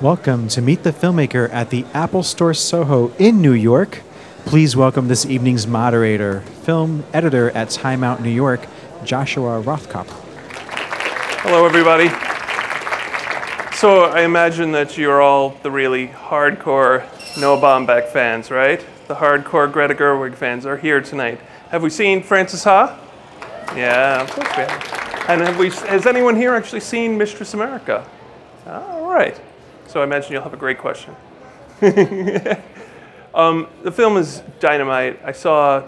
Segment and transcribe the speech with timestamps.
[0.00, 4.02] Welcome to Meet the Filmmaker at the Apple Store Soho in New York.
[4.44, 8.60] Please welcome this evening's moderator, film editor at Time Out New York,
[9.02, 10.06] Joshua Rothkopf.
[11.42, 12.10] Hello, everybody.
[13.74, 17.04] So I imagine that you're all the really hardcore
[17.36, 18.86] Noah Baumbach fans, right?
[19.08, 21.40] The hardcore Greta Gerwig fans are here tonight.
[21.70, 22.96] Have we seen Frances Ha?
[23.74, 25.28] Yeah, of course we have.
[25.28, 28.08] And have we, has anyone here actually seen Mistress America?
[28.64, 29.40] All right.
[29.88, 31.16] So I imagine you'll have a great question.
[33.34, 35.18] um, the film is dynamite.
[35.24, 35.82] I saw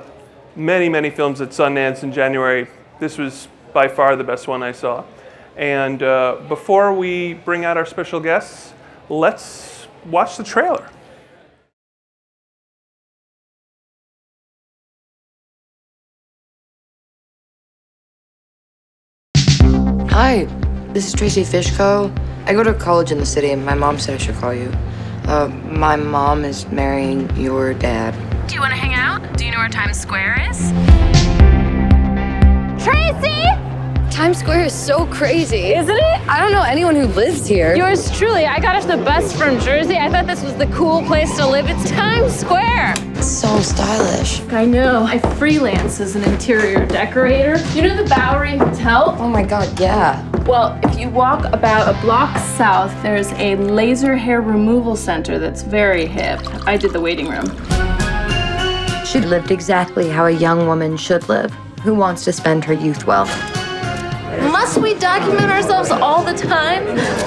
[0.56, 2.66] many, many films at Sundance in January.
[2.98, 5.04] This was by far the best one I saw.
[5.54, 8.72] And uh, before we bring out our special guests,
[9.10, 10.88] let's watch the trailer.
[20.08, 20.48] Hi,
[20.92, 22.10] this is Tracy Fishko.
[22.46, 24.72] I go to college in the city, and my mom said I should call you.
[25.24, 28.14] Uh, my mom is marrying your dad.
[28.48, 29.36] Do you want to hang out?
[29.36, 30.70] Do you know where Times Square is?
[32.82, 33.69] Tracy!
[34.20, 35.72] Times Square is so crazy.
[35.72, 36.28] Isn't it?
[36.28, 37.74] I don't know anyone who lives here.
[37.74, 38.44] Yours truly.
[38.44, 39.96] I got off the bus from Jersey.
[39.96, 41.70] I thought this was the cool place to live.
[41.70, 42.96] It's Times Square.
[43.22, 44.42] so stylish.
[44.50, 45.04] I know.
[45.04, 47.56] I freelance as an interior decorator.
[47.74, 49.16] You know the Bowery Hotel?
[49.18, 50.22] Oh my god, yeah.
[50.40, 55.62] Well, if you walk about a block south, there's a laser hair removal center that's
[55.62, 56.40] very hip.
[56.66, 57.46] I did the waiting room.
[59.06, 63.06] She lived exactly how a young woman should live, who wants to spend her youth
[63.06, 63.26] well.
[64.60, 66.84] Must we document ourselves all the time?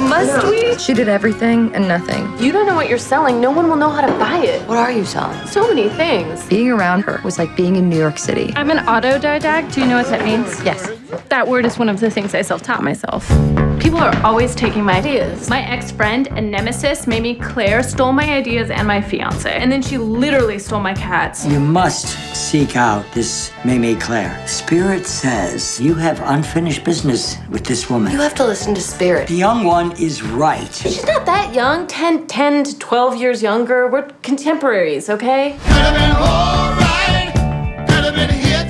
[0.08, 0.78] Must we?
[0.78, 2.32] She did everything and nothing.
[2.38, 3.42] You don't know what you're selling.
[3.42, 4.62] No one will know how to buy it.
[4.68, 5.48] What are you selling?
[5.48, 6.46] So many things.
[6.46, 8.54] Being around her was like being in New York City.
[8.56, 9.74] I'm an autodidact.
[9.74, 10.64] Do you know what that means?
[10.64, 10.92] Yes.
[11.30, 13.28] That word is one of the things I self taught myself.
[13.80, 15.50] People are always taking my ideas.
[15.50, 19.52] My ex friend and nemesis, Mamie Claire, stole my ideas and my fiance.
[19.52, 21.46] And then she literally stole my cats.
[21.46, 24.46] You must seek out this Mamie Claire.
[24.48, 28.12] Spirit says you have unfinished business with this woman.
[28.12, 29.28] You have to listen to Spirit.
[29.28, 30.74] The young one is right.
[30.74, 33.88] She's not that young 10, 10 to 12 years younger.
[33.88, 35.58] We're contemporaries, okay?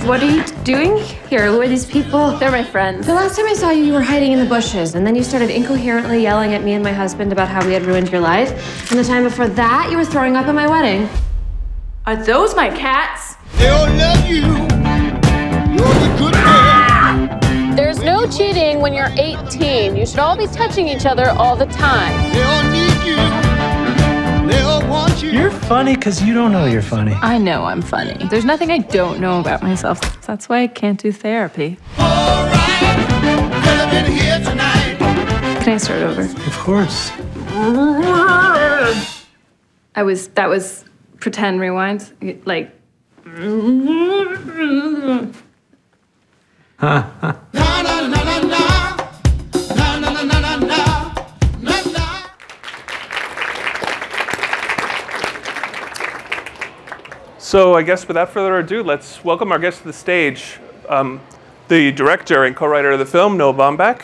[0.06, 0.98] What are you doing
[1.30, 1.46] here?
[1.46, 2.38] Who are these people?
[2.38, 3.08] They're my friends.
[3.08, 5.24] The last time I saw you, you were hiding in the bushes, and then you
[5.24, 8.52] started incoherently yelling at me and my husband about how we had ruined your life.
[8.92, 11.08] And the time before that, you were throwing up at my wedding.
[12.06, 13.36] Are those my cats?
[13.56, 14.42] They'll love you.
[15.72, 17.76] You're the good girl.
[17.78, 19.96] There's no cheating when you're 18.
[19.96, 23.43] You should all be touching each other all the time.
[24.94, 25.32] Want you.
[25.32, 27.14] You're funny because you don't know you're funny.
[27.22, 28.16] I know I'm funny.
[28.30, 30.00] There's nothing I don't know about myself.
[30.26, 31.78] That's why I can't do therapy.
[31.98, 32.62] all right.
[33.64, 34.98] Could have been here tonight.
[35.64, 36.22] Can I start over?
[36.22, 37.12] Of course.
[39.96, 40.86] I was that was
[41.20, 42.12] pretend rewind.
[42.46, 42.72] Like
[46.82, 48.33] Na
[57.54, 60.58] So I guess without further ado, let's welcome our guest to the stage,
[60.90, 61.22] um,
[61.68, 64.02] the director and co-writer of the film, Noah Baumbach.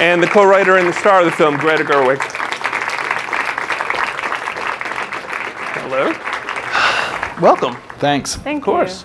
[0.00, 2.16] And the co-writer and the star of the film, Greta Gerwig.
[5.82, 6.12] Hello.
[7.42, 7.76] Welcome.
[7.98, 8.36] Thanks.
[8.36, 9.04] thank Of course.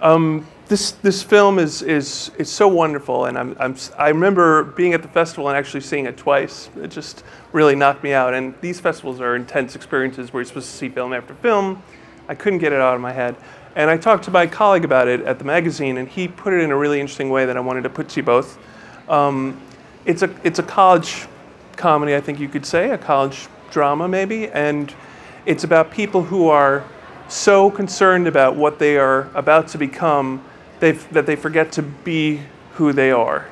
[0.00, 4.92] Um, this this film is is is so wonderful, and I'm, I'm I remember being
[4.92, 6.68] at the festival and actually seeing it twice.
[6.76, 8.34] It just really knocked me out.
[8.34, 11.82] And these festivals are intense experiences where you're supposed to see film after film.
[12.28, 13.34] I couldn't get it out of my head.
[13.74, 16.60] And I talked to my colleague about it at the magazine, and he put it
[16.60, 18.58] in a really interesting way that I wanted to put to you both.
[19.08, 19.60] Um,
[20.04, 21.26] it's a it's a college
[21.76, 24.94] comedy, I think you could say, a college drama maybe, and
[25.46, 26.84] it's about people who are
[27.28, 30.42] so concerned about what they are about to become
[30.80, 32.40] they that they forget to be
[32.74, 33.46] who they are.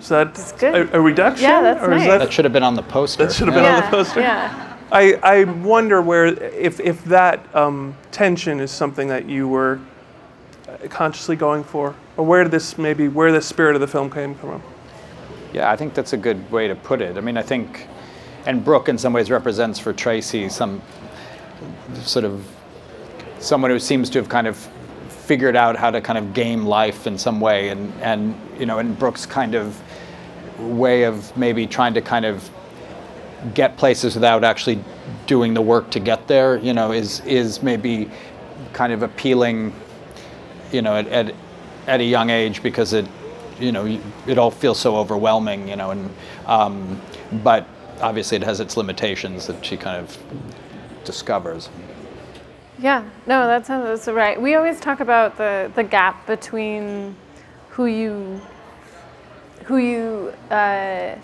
[0.00, 0.74] Is that good.
[0.90, 1.42] A, a reduction?
[1.44, 2.08] Yeah, that's or is nice.
[2.08, 3.26] that- That should have been on the poster.
[3.26, 4.20] that should have been on the poster.
[4.20, 4.64] Yeah.
[4.90, 9.80] I, I wonder where if, if that um, tension is something that you were
[10.66, 14.10] uh, consciously going for, or where did this maybe where the spirit of the film
[14.10, 14.62] came from?
[15.52, 17.18] Yeah, I think that's a good way to put it.
[17.18, 17.86] I mean, I think,
[18.46, 20.80] and Brooke in some ways represents for Tracy some
[22.04, 22.46] sort of
[23.40, 24.68] someone who seems to have kind of
[25.28, 28.78] figured out how to kind of game life in some way, and and you know,
[28.78, 29.80] in Brooke's kind of
[30.58, 32.50] way of maybe trying to kind of
[33.54, 34.82] get places without actually
[35.26, 38.10] doing the work to get there, you know, is is maybe
[38.72, 39.72] kind of appealing,
[40.72, 41.34] you know, at, at,
[41.86, 43.06] at a young age because it
[43.60, 46.10] you know, it all feels so overwhelming, you know, and
[46.46, 47.00] um,
[47.42, 47.66] but
[48.00, 50.16] obviously it has its limitations that she kind of
[51.04, 51.68] discovers.
[52.78, 54.40] Yeah, no, that sounds that's right.
[54.40, 57.16] We always talk about the, the gap between
[57.70, 58.40] who you
[59.64, 61.16] who you uh,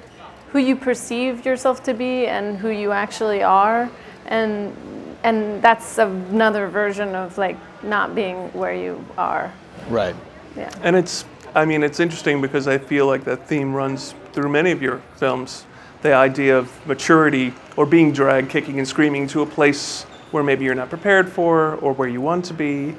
[0.50, 3.90] who you perceive yourself to be and who you actually are,
[4.26, 4.76] and
[5.24, 9.52] and that's another version of like not being where you are.
[9.88, 10.14] Right.
[10.56, 10.70] Yeah.
[10.82, 11.24] And it's,
[11.54, 14.98] I mean, it's interesting because I feel like that theme runs through many of your
[15.16, 15.66] films.
[16.02, 20.04] The idea of maturity or being dragged kicking and screaming to a place
[20.34, 22.92] where maybe you're not prepared for or where you want to be.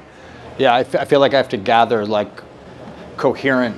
[0.58, 2.30] Yeah, I, f- I feel like I have to gather like
[3.18, 3.78] coherent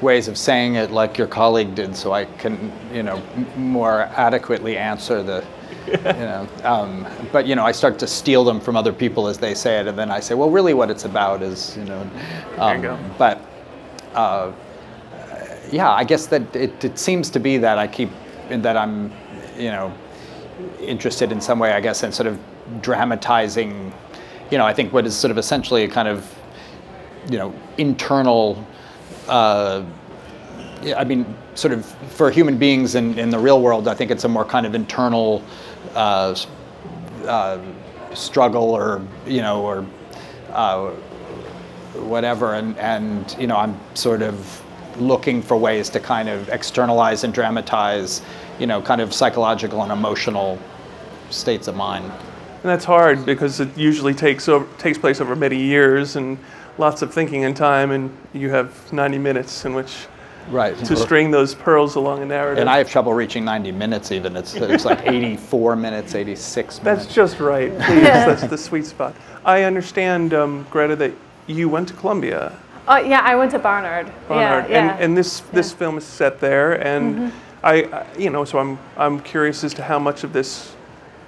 [0.00, 4.04] ways of saying it, like your colleague did, so I can, you know, m- more
[4.16, 5.44] adequately answer the,
[5.86, 6.48] you know.
[6.64, 9.78] Um, but you know, I start to steal them from other people as they say
[9.78, 12.10] it, and then I say, well, really, what it's about is, you know.
[12.56, 12.98] Um, you go.
[13.18, 13.42] But
[14.14, 14.52] uh,
[15.70, 18.08] yeah, I guess that it, it seems to be that I keep
[18.48, 19.12] that I'm,
[19.58, 19.92] you know,
[20.80, 22.38] interested in some way, I guess, in sort of
[22.80, 23.92] dramatizing,
[24.50, 26.34] you know, I think what is sort of essentially a kind of,
[27.30, 28.64] you know, internal,
[29.28, 29.82] uh,
[30.96, 34.24] I mean, sort of for human beings in, in the real world, I think it's
[34.24, 35.42] a more kind of internal
[35.94, 36.34] uh,
[37.26, 37.58] uh,
[38.14, 39.86] struggle or, you know, or
[40.52, 40.90] uh,
[41.94, 42.54] whatever.
[42.54, 44.62] And, and, you know, I'm sort of
[44.98, 48.22] looking for ways to kind of externalize and dramatize,
[48.58, 50.58] you know, kind of psychological and emotional
[51.30, 52.10] states of mind.
[52.62, 56.36] And that's hard because it usually takes over, takes place over many years and
[56.78, 60.06] lots of thinking and time, and you have 90 minutes in which
[60.50, 60.76] Right.
[60.84, 62.58] to string those pearls along a narrative.
[62.58, 64.36] And I have trouble reaching 90 minutes even.
[64.36, 67.04] It's, it's like 84 minutes, 86 minutes.
[67.04, 67.70] That's just right.
[67.82, 69.14] Please, that's the sweet spot.
[69.44, 71.12] I understand, um, Greta, that
[71.46, 72.52] you went to Columbia,
[72.88, 74.10] Oh yeah, I went to Barnard.
[74.26, 74.92] Barnard, Yeah, yeah.
[74.94, 77.32] and, and this this film is set there, and Mhm.
[77.62, 80.74] I, I, you know, so I'm I'm curious as to how much of this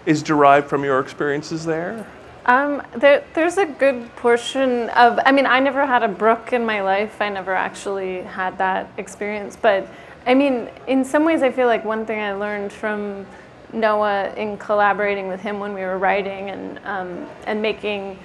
[0.07, 2.07] is derived from your experiences there.
[2.47, 5.21] Um, there, there's a good portion of.
[5.25, 7.21] I mean, I never had a Brooke in my life.
[7.21, 9.57] I never actually had that experience.
[9.61, 9.87] But
[10.27, 13.27] I mean, in some ways, I feel like one thing I learned from
[13.73, 18.19] Noah in collaborating with him when we were writing and um, and making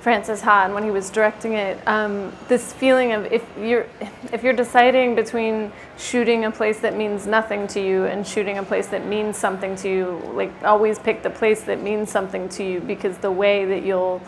[0.00, 3.86] Frances Ha and when he was directing it, um, this feeling of if you're
[4.32, 8.62] if you're deciding between shooting a place that means nothing to you and shooting a
[8.62, 12.64] place that means something to you, like always pick the place that means something to
[12.64, 14.22] you because the way that you'll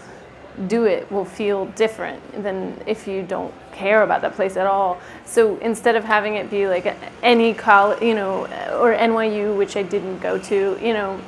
[0.66, 5.00] do it will feel different than if you don't care about that place at all.
[5.24, 8.44] So instead of having it be like any college, you know,
[8.78, 11.19] or NYU, which I didn't go to, you know,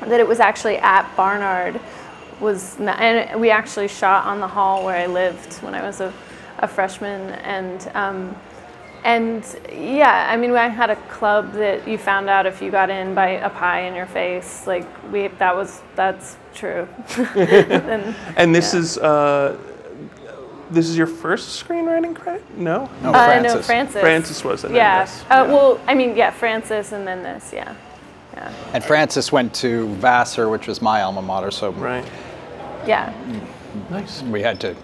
[0.00, 1.78] that it was actually at Barnard
[2.42, 6.00] was n and we actually shot on the hall where I lived when I was
[6.00, 6.12] a,
[6.58, 8.36] a freshman and um,
[9.04, 12.90] and yeah I mean I had a club that you found out if you got
[12.90, 16.86] in by a pie in your face like we that was that's true
[17.36, 19.56] and, And this is uh,
[20.70, 22.42] this is your first screenwriting credit?
[22.56, 22.88] No.
[23.04, 24.70] uh, no Frances Frances was it?
[24.70, 25.22] yeah Yes.
[25.30, 27.74] uh, well I mean yeah Frances and then this yeah
[28.34, 32.04] yeah And Frances went to Vassar, which was my alma mater, so right.
[32.86, 33.12] Yeah
[33.90, 34.22] Nice.
[34.22, 34.74] we had to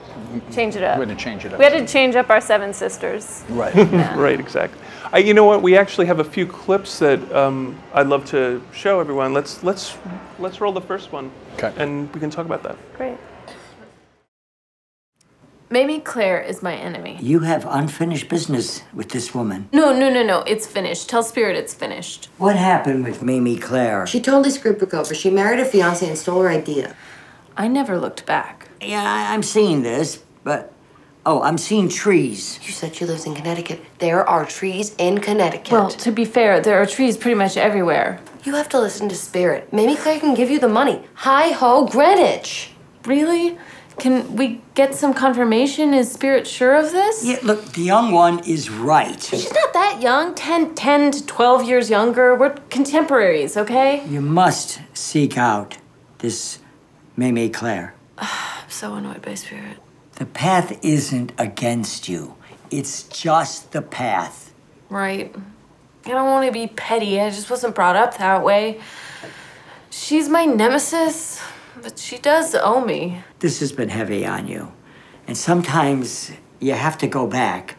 [0.51, 1.59] change it up We had to change it up.
[1.59, 3.75] we had to change up our seven sisters Right.
[4.17, 4.81] right, exactly.
[5.13, 5.63] I, you know what?
[5.63, 9.33] We actually have a few clips that um, I'd love to show everyone.
[9.33, 9.97] Let's let's
[10.39, 11.73] let's roll the first one, Okay.
[11.79, 12.77] and we can talk about that.
[12.95, 13.17] great
[15.71, 17.19] Mamie Claire is my enemy.
[17.21, 19.69] You have unfinished business with this woman.
[19.73, 20.41] No, no, no, no.
[20.41, 21.09] It's finished.
[21.11, 22.29] Tell Spirit it's finished.
[22.39, 24.07] What happened with Mamie Claire?
[24.07, 25.15] She totally screwed Brooke over.
[25.15, 26.97] She married her fiance and stole her idea.
[27.59, 28.69] I never looked back.
[28.81, 30.73] Yeah, I- I'm seeing this, but
[31.27, 32.59] oh, I'm seeing trees.
[32.63, 33.81] You said she lives in Connecticut.
[33.99, 35.73] There are trees in Connecticut.
[35.73, 38.21] Well, to be fair, there are trees pretty much everywhere.
[38.45, 39.73] you have to listen to Spirit.
[39.73, 41.03] Mamie Claire can give you the money.
[41.27, 42.71] Hi ho, Greenwich.
[43.05, 43.59] Really?
[43.99, 45.93] Can we get some confirmation?
[45.93, 47.25] Is Spirit sure of this?
[47.25, 49.21] Yeah, look, the young one is right.
[49.21, 52.37] She's not that young 10, 10 to 12 years younger.
[52.37, 54.07] We're contemporaries, okay?
[54.07, 55.79] You must seek out
[56.19, 56.61] this
[57.19, 57.95] Mamie Claire.
[58.17, 58.29] I'm
[58.71, 59.79] so annoyed by Spirit.
[60.15, 62.37] The path isn't against you.
[62.71, 64.55] It's just the path.
[64.89, 65.35] Right.
[66.07, 67.21] I don't want to be petty.
[67.21, 68.81] I just wasn't brought up that way.
[69.91, 71.43] She's my nemesis,
[71.83, 73.25] but she does owe me.
[73.41, 74.73] This has been heavy on you.
[75.27, 77.79] And sometimes you have to go back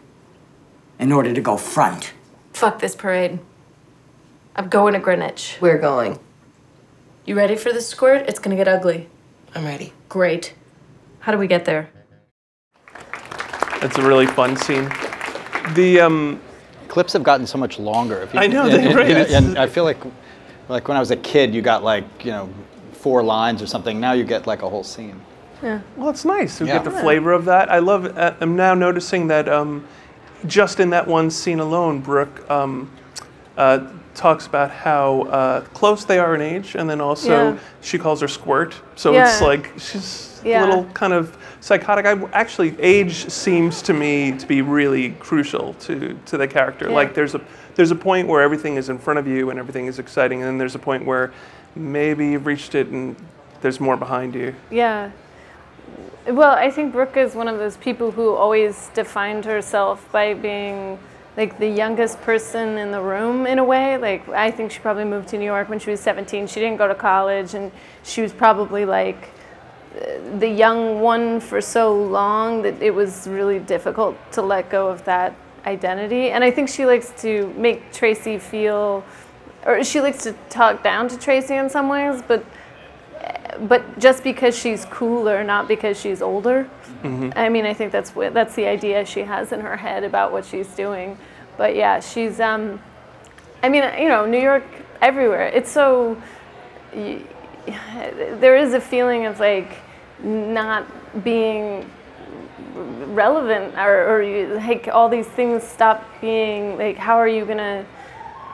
[1.00, 2.12] in order to go front.
[2.52, 3.40] Fuck this parade.
[4.58, 5.58] I'm going to Greenwich.
[5.62, 6.20] We're going.
[7.24, 8.28] You ready for this squirt?
[8.28, 9.08] It's gonna get ugly.
[9.56, 9.94] I'm ready.
[10.10, 10.54] Great.
[11.20, 11.90] How do we get there?
[13.82, 14.90] That's a really fun scene.
[15.74, 16.42] The um,
[16.88, 18.22] clips have gotten so much longer.
[18.22, 19.98] If I know, and, they- and- right, and- and I feel like,
[20.68, 22.50] like when I was a kid, you got like you know
[22.94, 24.00] four lines or something.
[24.00, 25.20] Now you get like a whole scene.
[25.64, 25.82] Yeah.
[25.98, 26.74] Well, it's nice to Yeah.
[26.76, 27.70] get the flavor of that.
[27.72, 28.06] I love.
[28.18, 29.86] Uh, I'm now noticing that um,
[30.46, 32.90] just in that one scene alone, Brooke um,
[33.58, 33.88] uh,
[34.20, 37.58] talks about how uh, close they are in age, and then also Yeah.
[37.82, 38.76] she calls her squirt.
[38.96, 40.62] So it's like she's Yeah.
[40.62, 42.06] a little kind of psychotic.
[42.06, 46.90] I, actually, age seems to me to be really crucial to to the character.
[46.90, 46.96] Yeah.
[46.96, 47.42] Like there's a
[47.76, 50.48] there's a point where everything is in front of you and everything is exciting, and
[50.48, 51.32] then there's a point where
[51.76, 53.16] maybe you've reached it and
[53.62, 54.54] there's more behind you.
[54.70, 55.12] Yeah.
[56.28, 61.00] Well, I think Brooke is one of those people who always defined herself by being
[61.40, 63.98] like the youngest person in the room in a way.
[63.98, 66.48] Like I think she probably moved to New York when she was 17.
[66.48, 67.72] She didn't go to college and
[68.04, 69.30] she was probably like
[70.38, 75.06] the young one for so long that it was really difficult to let go of
[75.06, 75.34] that
[75.66, 76.32] identity.
[76.32, 79.06] And I think she likes to make Tracy feel
[79.66, 82.44] or she likes to talk down to Tracy in some ways, but
[83.62, 86.70] but just because she's cooler, not because she's older.
[87.04, 90.46] I mean, I think that's that's the idea she has in her head about what
[90.46, 91.18] she's doing.
[91.58, 92.40] But yeah, she's.
[92.40, 92.82] Um,
[93.64, 94.64] I mean, you know, New York
[95.02, 95.48] everywhere.
[95.48, 96.22] It's so.
[96.94, 97.22] y-
[98.40, 99.78] There is a feeling of like
[100.24, 100.86] not
[101.24, 101.90] being
[103.14, 106.98] relevant, or, or you, like all these things stop being like.
[106.98, 107.86] How are you gonna?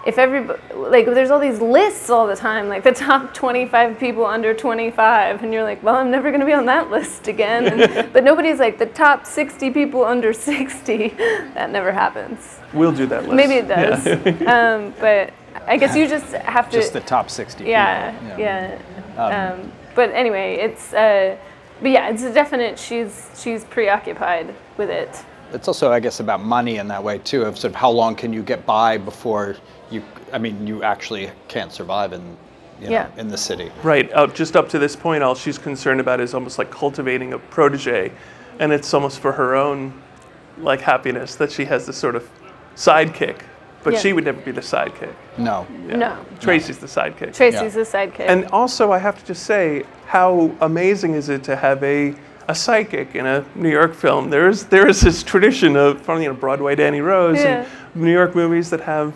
[0.05, 4.25] If everybody like there's all these lists all the time like the top 25 people
[4.25, 7.65] under 25 and you're like well i'm never going to be on that list again.
[7.79, 7.81] And,
[8.13, 11.07] but nobody's like the top 60 people under 60
[11.55, 12.59] that never happens.
[12.73, 13.35] We'll do that list.
[13.35, 14.05] maybe it does.
[14.47, 15.33] Um, but
[15.67, 18.39] i guess you just have to Just the top 60 yeah people.
[18.39, 18.79] yeah,
[19.17, 21.37] um, but anyway it's uh,
[21.81, 25.23] but yeah it's a definite she's she's preoccupied with it.
[25.53, 27.43] It's also, I guess, about money in that way too.
[27.43, 29.55] Of sort of how long can you get by before
[29.91, 30.01] you?
[30.33, 32.21] I mean, you actually can't survive in,
[32.79, 33.07] you know, Yeah.
[33.17, 33.71] in the city.
[33.83, 34.11] Right.
[34.13, 37.39] Uh, just up to this point, all she's concerned about is almost like cultivating a
[37.39, 38.11] protege,
[38.59, 39.93] and it's almost for her own
[40.59, 42.27] like happiness that she has this sort of
[42.75, 43.37] sidekick.
[43.83, 43.99] But Yeah.
[43.99, 45.13] she would never be the sidekick.
[45.37, 45.67] No.
[45.87, 47.33] no Tracy's the sidekick.
[47.35, 51.55] tracy's the sidekick And also, I have to just say, how amazing is it to
[51.55, 52.15] have a
[52.47, 54.29] a psychic in a New York film?
[54.29, 57.65] There's there is this tradition of from you know Broadway Danny Rose Yeah.
[57.93, 59.13] and New York movies that have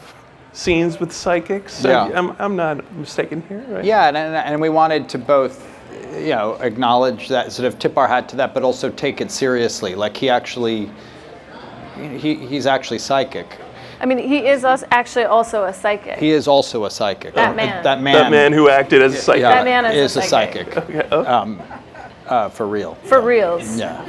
[0.53, 1.83] scenes with psychics.
[1.83, 2.09] Yeah.
[2.13, 3.85] I'm, I'm not mistaken here, right?
[3.85, 5.65] Yeah, and, and, and we wanted to both,
[6.13, 9.31] you know, acknowledge that, sort of tip our hat to that, but also take it
[9.31, 9.95] seriously.
[9.95, 10.89] Like he actually,
[12.17, 13.57] he, he's actually psychic.
[14.01, 17.33] i mean he is us actually also a psychic He is also a psychic.
[17.35, 17.83] That Uh, man.
[17.83, 18.13] That man.
[18.13, 19.41] That man who acted as a psychic.
[19.41, 20.73] yeah, That man is a a psychic.
[20.73, 20.89] psychic.
[20.89, 21.07] Okay.
[21.11, 21.25] Oh.
[21.25, 21.61] Um,
[22.27, 22.95] uh, for real.
[23.05, 24.07] for reals Yeah.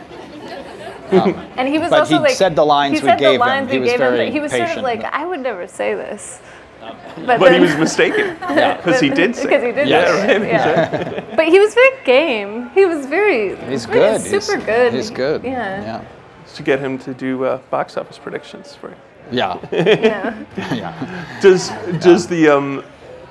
[1.56, 3.34] And he was But also he like said the lines he we said gave the
[3.34, 3.40] him.
[3.40, 4.32] lines He was gave very him.
[4.32, 4.84] He was sort of patient.
[4.84, 6.40] like, I would never say this.
[7.26, 8.36] But, But he was mistaken.
[8.40, 9.88] Because he did say because he did.
[9.88, 11.36] Yeah, say it, right, yeah.
[11.36, 12.70] but he was very game.
[12.70, 13.54] He was very.
[13.68, 14.20] He's very- good.
[14.22, 14.92] Super he's, good.
[14.94, 15.44] He's good.
[15.44, 15.82] Yeah.
[15.82, 16.04] Yeah.
[16.54, 18.96] to get him to do uh, box office predictions for you.
[19.30, 19.58] Yeah.
[19.70, 20.34] Yeah.
[20.74, 21.38] yeah.
[21.42, 22.82] Does does the um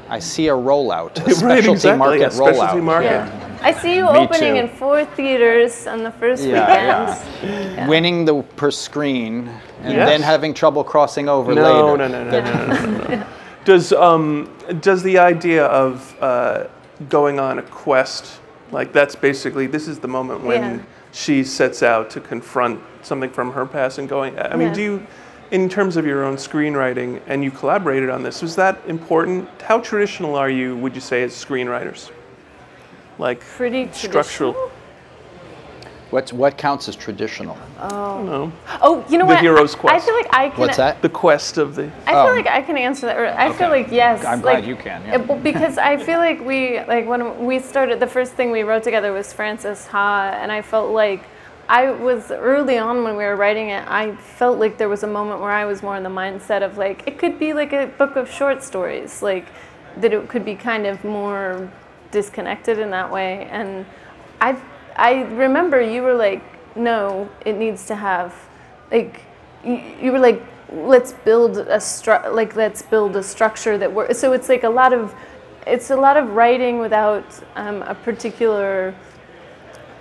[0.08, 2.84] I see a rollout, a Right, specialty exactly, market yeah, specialty rollout.
[2.84, 3.49] market.
[3.62, 3.68] Yeah.
[3.68, 4.60] I see you Me opening too.
[4.62, 7.90] in four theaters on the first Yeah, weekend.
[7.90, 9.50] Winning the per screen
[9.84, 10.10] and Yes.
[10.10, 11.62] then having trouble crossing over no,
[11.96, 11.98] later.
[11.98, 13.26] no no no no no no no.
[13.66, 14.50] Does um
[14.82, 16.66] does the idea of uh,
[17.10, 18.40] going on a quest
[18.72, 20.80] like that's basically this is the moment when Yeah.
[21.12, 24.74] she sets out to confront something from her past and going I mean Yeah.
[24.74, 25.08] do you
[25.52, 29.80] in terms of your own screenwriting and you collaborated on this was that important how
[29.80, 32.12] traditional are you would you say as screenwriters
[33.20, 34.72] like Pretty structural traditional?
[36.10, 37.56] What's what counts as traditional?
[37.80, 38.24] Oh.
[38.24, 39.36] No Oh, you know The what?
[39.36, 40.06] The hero's I quest.
[40.08, 40.60] feel like I can.
[40.60, 41.02] What's that?
[41.04, 42.26] the quest of the I Oh.
[42.26, 43.18] feel like I can answer that.
[43.18, 44.26] Or I feel like yes.
[44.26, 45.18] I'm like, glad you can, yeah.
[45.18, 48.00] uh, well, because I feel like we like when we started.
[48.00, 51.22] The first thing we wrote together was Frances Ha, and I felt like
[51.68, 53.84] I was early on when we were writing it.
[53.88, 56.80] I felt like there was a moment where I was more in the mindset of
[56.80, 59.46] like it could be like a book of short stories, like
[59.98, 61.70] that it could be kind of more
[62.12, 63.48] disconnected in that way.
[63.52, 63.86] And
[64.42, 64.60] I
[64.96, 66.44] I remember you were like,
[66.76, 68.34] no, it needs to have
[68.92, 69.22] like
[69.64, 74.20] you, you were like let's build a stru- like let's build a structure that works
[74.20, 75.16] so it's like a lot of
[75.66, 77.26] it's a lot of writing without
[77.56, 78.94] um, a particular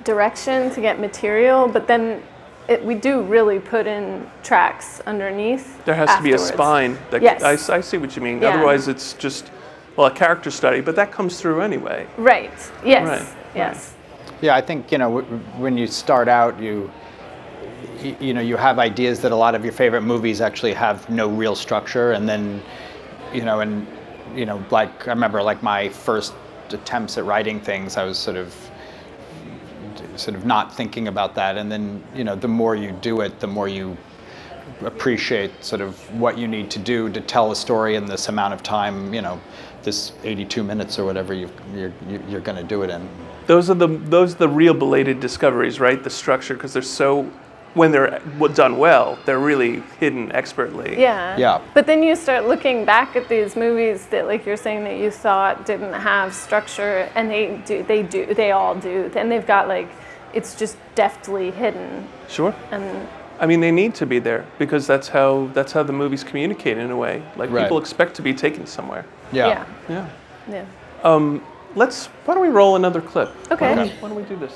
[0.04, 2.22] direction to get material but then
[2.68, 6.98] it, we do really put in tracks underneath There has to be a spine.
[7.10, 7.70] That, Yes.
[7.70, 8.42] I see what you mean.
[8.42, 8.50] Yeah.
[8.50, 9.50] Otherwise, it's just,
[9.98, 12.06] well, a character study, but that comes through anyway.
[12.16, 12.52] right
[12.84, 13.94] yes Right, yes
[14.40, 16.90] Yeah, I think you know w- w- when you start out, you
[18.20, 21.28] you know you have ideas that a lot of your favorite movies actually have no
[21.28, 22.62] real structure, and then
[23.34, 23.86] you know and
[24.36, 26.32] you know like I remember like my first
[26.70, 28.54] attempts at writing things, I was sort of
[30.14, 33.40] sort of not thinking about that, and then you know the more you do it,
[33.40, 33.96] the more you
[34.82, 38.54] appreciate sort of what you need to do to tell a story in this amount
[38.54, 39.12] of time.
[39.12, 39.40] You know,
[39.88, 41.92] this 82 minutes or whatever you you're,
[42.28, 43.08] you're going to do it in.
[43.46, 46.02] Those are the those are the real belated discoveries, right?
[46.04, 47.30] The structure, because they're so
[47.74, 48.20] when they're
[48.54, 51.00] done well, they're really hidden expertly.
[51.00, 51.36] Yeah.
[51.36, 51.60] Yeah.
[51.74, 55.10] But then you start looking back at these movies that, like you're saying, that you
[55.10, 57.82] thought didn't have structure, and they do.
[57.82, 58.34] They do.
[58.34, 59.88] They all do, and they've got like,
[60.34, 62.54] it's just deftly hidden, Sure.
[62.70, 63.08] and
[63.40, 66.76] I mean, they need to be there because that's how that's how the movies communicate
[66.78, 67.22] in a way.
[67.36, 67.62] Like Right.
[67.64, 69.04] people expect to be taken somewhere.
[69.32, 70.06] yeah, Yeah.
[70.48, 70.64] yeah.
[71.04, 71.42] Um,
[71.76, 72.06] let's.
[72.24, 73.30] Why don't we roll another clip?
[73.52, 73.68] Okay.
[73.68, 74.54] Why don't we, why don't we do this?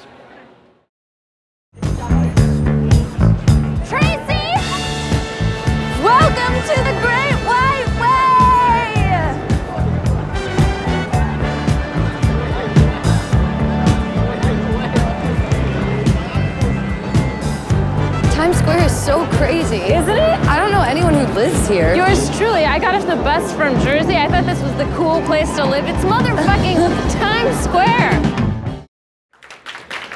[21.73, 21.95] Here.
[21.95, 22.67] Yours truly.
[22.67, 24.15] I got off the bus from Jersey.
[24.17, 25.87] I thought this was the cool place to live.
[25.87, 26.77] It's motherfucking
[27.19, 28.21] Times Square.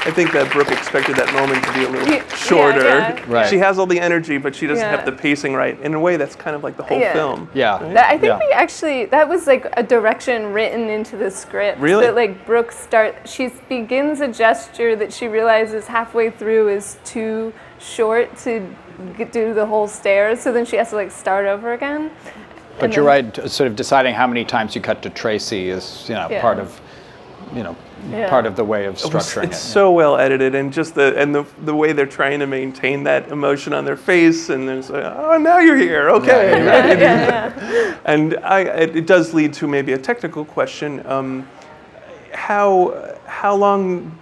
[0.05, 2.85] I think that Brooke expected that moment to be a little Yeah, shorter.
[2.85, 3.21] yeah.
[3.27, 3.49] Right.
[3.49, 4.95] She has all the energy, but she doesn't Yeah.
[4.97, 5.81] have the pacing right.
[5.81, 7.13] In a way, that's kind of like the whole Yeah.
[7.13, 7.49] film.
[7.55, 7.79] Yeah.
[7.93, 8.39] That, I think Yeah.
[8.39, 11.81] we actually that was like a direction written into the script.
[11.81, 12.05] Really?
[12.07, 17.53] That like Brooke start she begins a gesture that she realizes halfway through is too
[17.81, 18.67] short to g-
[19.33, 22.11] do the whole stairs, so then she has to like start over again.
[22.79, 23.50] But And you're then- right.
[23.50, 26.41] Sort of deciding how many times you cut to Tracy is, you know, Yeah.
[26.43, 26.79] part of,
[27.55, 27.75] you know,
[28.11, 28.29] Yeah.
[28.29, 29.50] part of the way of It was- structuring it.
[29.50, 33.05] it's so well edited, and just the and the the way they're trying to maintain
[33.05, 36.50] that emotion on their face, and there's like, oh, now you're here, okay.
[36.50, 36.99] Yeah, right?
[36.99, 37.93] yeah, yeah.
[38.05, 41.02] And I, it, it does lead to maybe a technical question.
[41.06, 41.49] Um,
[42.32, 42.95] how
[43.26, 44.13] how long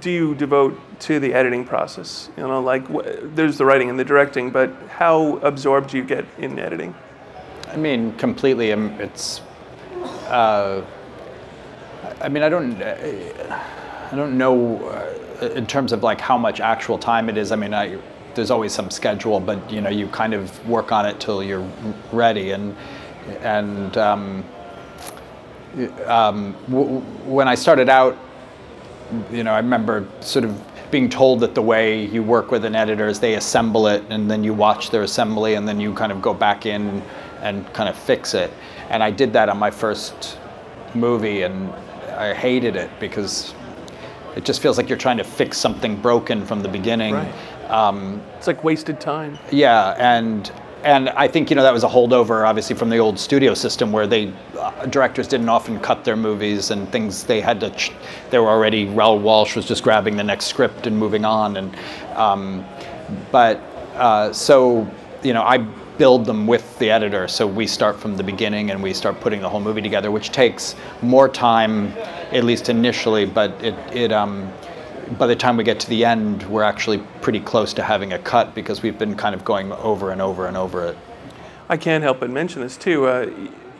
[0.00, 2.30] do you devote to the editing process?
[2.36, 2.84] You know, like
[3.34, 6.94] there's the writing and the directing, but how absorbed do you get in editing?
[7.68, 8.72] I mean, completely.
[8.72, 9.40] um, It's.
[10.28, 10.82] Uh,
[12.20, 12.80] I mean, I don't.
[12.80, 13.62] uh,
[14.12, 14.78] I don't know
[15.42, 17.52] uh, in terms of like how much actual time it is.
[17.52, 17.98] I mean, I
[18.34, 21.66] there's always some schedule, but you know, you kind of work on it till you're
[22.12, 22.76] ready, and
[23.42, 24.44] and um,
[26.06, 28.16] um, w- when I started out,
[29.30, 32.74] you know, I remember sort of being told that the way you work with an
[32.76, 36.12] editor is they assemble it and then you watch their assembly and then you kind
[36.12, 37.02] of go back in
[37.42, 38.50] and kind of fix it.
[38.90, 40.38] And I did that on my first
[40.94, 41.70] movie and
[42.16, 43.52] I hated it because
[44.36, 47.14] it just feels like you're trying to fix something broken from the beginning.
[47.14, 47.34] Right.
[47.70, 49.38] Um, It's like wasted time.
[49.50, 50.52] yeah, and
[50.84, 53.92] and I think you know that was a holdover, obviously, from the old studio system
[53.92, 57.24] where they uh, directors didn't often cut their movies and things.
[57.24, 57.70] They had to.
[57.70, 57.92] Ch-
[58.30, 58.86] they were already.
[58.86, 61.76] Raoul Walsh was just grabbing the next script and moving on, and
[62.14, 62.64] um,
[63.32, 63.58] but
[63.94, 64.88] uh, so
[65.22, 65.58] you know I
[65.98, 67.26] build them with the editor.
[67.26, 70.30] So we start from the beginning and we start putting the whole movie together, which
[70.30, 71.88] takes more time,
[72.32, 73.24] at least initially.
[73.24, 74.52] But it it um,
[75.18, 78.18] by the time we get to the end, we're actually pretty close to having a
[78.18, 80.96] cut because we've been kind of going over and over and over it.
[81.68, 83.06] I can't help but mention this too.
[83.06, 83.30] Uh,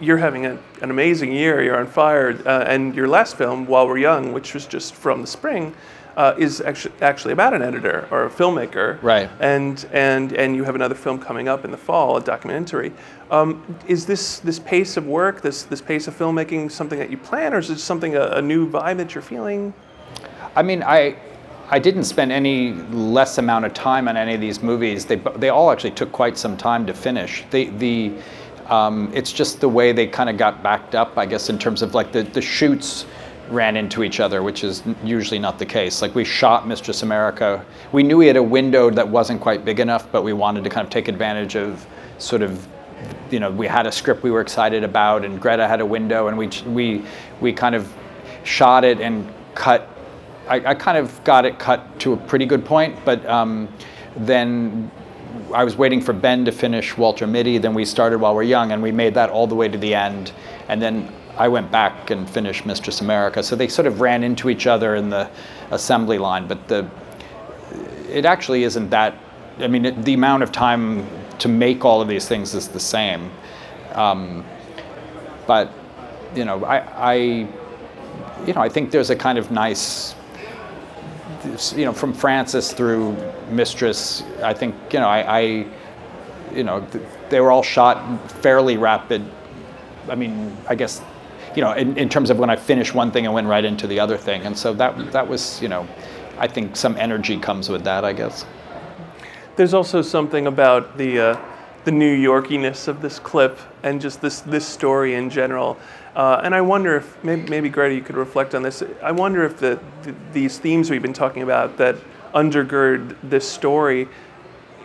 [0.00, 1.62] you're having a, an amazing year.
[1.62, 5.20] You're on fire, uh, and your last film, While We're Young, which was just from
[5.20, 5.74] the spring,
[6.16, 9.02] uh, is actually actually about an editor or a filmmaker.
[9.02, 9.30] Right.
[9.40, 12.92] And and and you have another film coming up in the fall, a documentary.
[13.30, 17.18] Um, is this this pace of work, this this pace of filmmaking, something that you
[17.18, 19.74] plan, or is it something a, a new vibe that you're feeling?
[20.56, 21.16] I mean, I
[21.68, 25.04] I didn't spend any less amount of time on any of these movies.
[25.04, 27.44] They they all actually took quite some time to finish.
[27.50, 28.12] They the
[28.68, 31.82] um, it's just the way they kind of got backed up, I guess, in terms
[31.82, 33.06] of like the the shoots
[33.50, 36.02] ran into each other, which is usually not the case.
[36.02, 37.64] Like we shot Mistress America.
[37.92, 40.70] We knew we had a window that wasn't quite big enough, but we wanted to
[40.70, 41.86] kind of take advantage of
[42.18, 42.66] sort of
[43.30, 46.28] you know, we had a script we were excited about, and Greta had a window,
[46.28, 47.04] and we we
[47.40, 47.92] we kind of
[48.44, 49.88] shot it and cut.
[50.48, 53.68] I, I kind of got it cut to a pretty good point, but um,
[54.16, 54.90] then
[55.52, 57.58] I was waiting for Ben to finish Walter Mitty.
[57.58, 59.94] Then we started while we're young, and we made that all the way to the
[59.94, 60.32] end,
[60.68, 63.42] and then I went back and finished Mistress America.
[63.42, 65.28] So they sort of ran into each other in the
[65.70, 66.88] assembly line, but the
[68.10, 69.14] it actually isn't that.
[69.58, 71.06] I mean, it, the amount of time
[71.38, 73.30] to make all of these things is the same.
[73.94, 74.44] Um,
[75.46, 75.72] but
[76.34, 80.14] you know, I, I, you know, I think there's a kind of nice.
[81.76, 83.16] You know, from Frances through
[83.50, 85.66] Mistress, I think, you know, I, I
[86.54, 86.86] you know,
[87.28, 89.24] they were all shot fairly rapid.
[90.08, 91.02] I mean, I guess,
[91.54, 93.86] you know, in, in terms of when I finished one thing and went right into
[93.86, 95.86] the other thing, and so that that was, you know,
[96.38, 98.44] I think some energy comes with that, I guess.
[99.56, 101.40] There's also something about the uh,
[101.84, 105.78] the New Yorkiness of this clip and just this this story in general.
[106.16, 108.82] Uh, and I wonder if maybe, maybe Greta, you could reflect on this.
[109.02, 111.96] I wonder if the, the these themes we've been talking about that
[112.34, 114.08] undergird this story,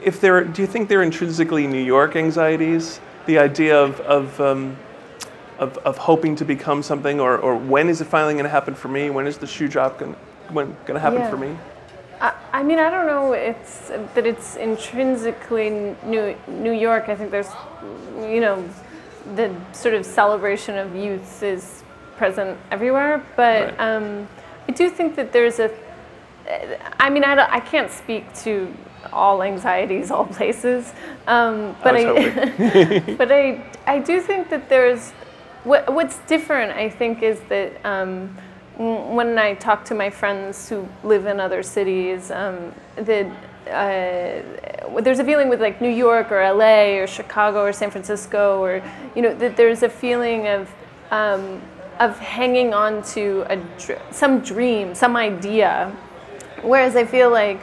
[0.03, 2.99] if they're, do you think they're intrinsically New York anxieties?
[3.27, 4.75] The idea of of um,
[5.57, 8.75] of, of hoping to become something, or, or when is it finally going to happen
[8.75, 9.09] for me?
[9.09, 10.15] When is the shoe drop going
[10.53, 11.29] going to happen Yeah.
[11.29, 11.55] for me?
[12.19, 13.31] I, I mean, I don't know.
[13.33, 17.07] It's that it's intrinsically New New York.
[17.07, 17.51] I think there's,
[18.19, 18.67] you know,
[19.35, 21.83] the sort of celebration of youth is
[22.17, 23.23] present everywhere.
[23.35, 23.79] But Right.
[23.79, 24.27] um,
[24.67, 25.71] I do think that there's a.
[26.99, 28.73] I mean, I, don't, I can't speak to
[29.13, 30.93] all anxieties, all places.
[31.27, 35.11] Um, but was I, but I, I do think that there's
[35.63, 36.71] what, what's different.
[36.71, 38.35] I think is that um,
[38.77, 43.27] when I talk to my friends who live in other cities, um, that
[43.71, 48.61] uh, there's a feeling with like New York or LA or Chicago or San Francisco
[48.61, 48.83] or
[49.15, 50.69] you know that there's a feeling of
[51.11, 51.61] um,
[51.99, 55.95] of hanging on to a dr- some dream, some idea.
[56.63, 57.59] Whereas I feel like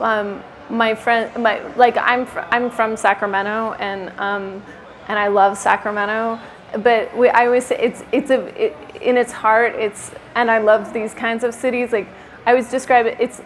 [0.00, 4.62] um, my friend, my like I'm fr- I'm from Sacramento and um,
[5.08, 6.38] and I love Sacramento,
[6.80, 10.58] but we, I always say it's it's a it, in its heart it's and I
[10.58, 11.92] love these kinds of cities.
[11.92, 12.08] Like
[12.46, 13.40] I always describe it, it's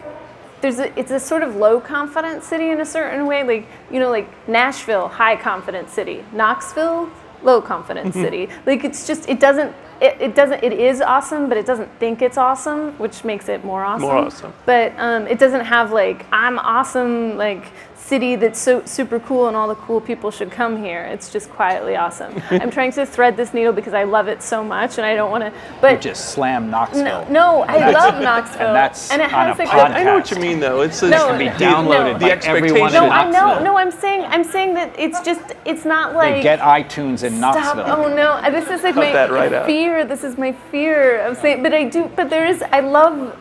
[0.63, 3.43] there's a, it's a sort of low confidence city in a certain way.
[3.43, 6.23] Like you know, like Nashville, high confidence city.
[6.31, 7.11] Knoxville,
[7.43, 8.47] low confidence city.
[8.65, 12.21] Like it's just it doesn't it, it doesn't it is awesome, but it doesn't think
[12.21, 14.07] it's awesome, which makes it more awesome.
[14.07, 14.53] More awesome.
[14.65, 17.65] But um, it doesn't have like I'm awesome like
[18.03, 21.03] city that's so super cool and all the cool people should come here.
[21.05, 22.33] It's just quietly awesome.
[22.51, 25.31] I'm trying to thread this needle because I love it so much and I don't
[25.31, 25.49] want to.
[25.49, 27.03] You But just slam Knoxville.
[27.03, 28.67] no, no, I That's- love Knoxville.
[28.67, 29.95] and that's and it on has a like podcast.
[29.95, 30.81] I know what you mean, though.
[30.81, 32.17] It's a, No, can be downloaded no.
[32.19, 33.63] The expectation- No, I know.
[33.63, 37.37] No, I'm saying I'm saying that it's just it's not like They get iTunes in
[37.37, 37.55] Stop.
[37.55, 37.85] Knoxville.
[37.87, 39.65] Oh no, Uh, this is like Cut my that right out.
[39.65, 40.03] fear.
[40.05, 42.09] This is my fear of saying, but I do.
[42.15, 42.61] But there is.
[42.71, 43.37] I love.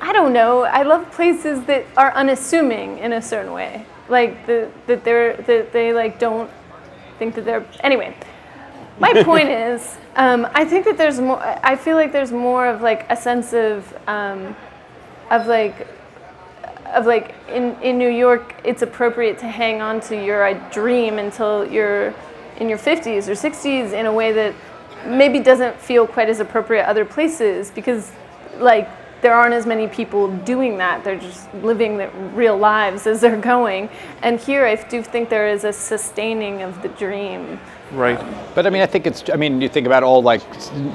[0.00, 0.62] I don't know.
[0.62, 5.72] I love places that are unassuming in a certain way, like the that they're that
[5.72, 6.50] they like don't
[7.18, 8.14] think that they're anyway.
[8.98, 11.40] My point is, um, I think that there's more.
[11.40, 14.56] I feel like there's more of like a sense of, um,
[15.30, 15.86] of like,
[16.94, 21.18] of like in in New York, it's appropriate to hang on to your uh, dream
[21.18, 22.14] until you're
[22.58, 24.54] in your 50s or 60s in a way that
[25.04, 28.10] maybe doesn't feel quite as appropriate other places because
[28.56, 28.88] like
[29.26, 33.40] there aren't as many people doing that they're just living their real lives as they're
[33.40, 33.88] going
[34.22, 37.58] and here i do think there is a sustaining of the dream
[37.90, 38.18] right.
[38.20, 39.28] Um, but I mean, I think it's.
[39.30, 40.42] I mean, you think about all like,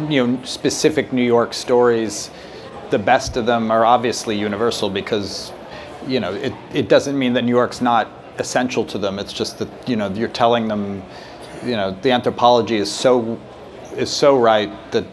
[0.10, 2.32] you know, specific New York stories.
[2.90, 5.54] The best of them are obviously universal because,
[6.08, 9.20] you know, it, it doesn't mean that New York's not essential to them.
[9.20, 11.04] It's just that you know you're telling them,
[11.64, 13.40] you know, the anthropology is so
[13.96, 15.06] is so right that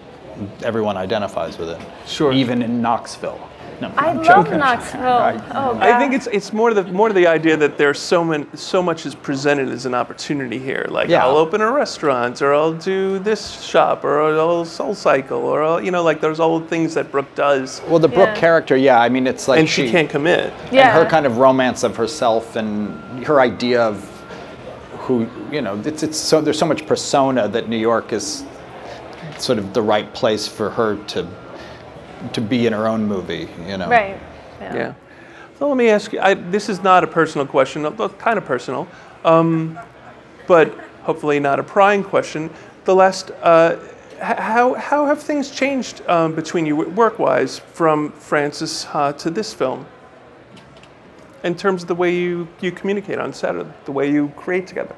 [0.63, 1.81] everyone identifies with it.
[2.07, 2.33] Sure.
[2.33, 3.41] Even in Knoxville.
[3.81, 4.59] No, i I'm love joking.
[4.59, 5.83] knoxville I- oh God.
[5.85, 9.07] I think it's it's more the more the idea that there's so many so much
[9.07, 10.85] is presented as an opportunity here.
[10.89, 11.25] Like Yeah.
[11.25, 15.81] I'll open a restaurant, or I'll do this shop, or I'll soul cycle, or I'll,
[15.81, 18.41] you know, like there's all the things that Brooke does, Well, the Brooke Yeah.
[18.41, 19.01] character, yeah.
[19.01, 20.53] I mean, it's like and she, can't commit.
[20.73, 20.89] Yeah.
[20.89, 24.05] and her kind of romance of herself and her idea of
[25.07, 28.45] who you know it's, it's so there's so much persona that New York is
[29.41, 31.27] sort of the right place for her to
[32.33, 34.19] to be in her own movie you know right
[34.75, 34.95] Yeah.
[35.59, 36.21] So let me ask you.
[36.21, 38.87] I, this is not a personal question, although kind of personal,
[39.25, 39.79] um,
[40.47, 40.73] but
[41.03, 42.49] hopefully not a prying question.
[42.85, 43.77] The last, uh,
[44.21, 49.87] how how have things changed um, between you work-wise from Frances Ha to this film?
[51.43, 54.67] In terms of the way you, you communicate on set, or the way you create
[54.67, 54.95] together.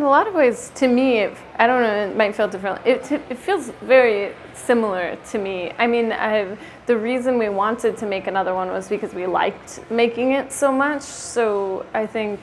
[0.00, 2.80] In a lot of ways, to me, it, I don't know, it might feel different.
[2.86, 5.72] It, it feels very similar to me.
[5.78, 9.78] I mean, I've, the reason we wanted to make another one was because we liked
[9.90, 11.02] making it so much.
[11.02, 12.40] So I think,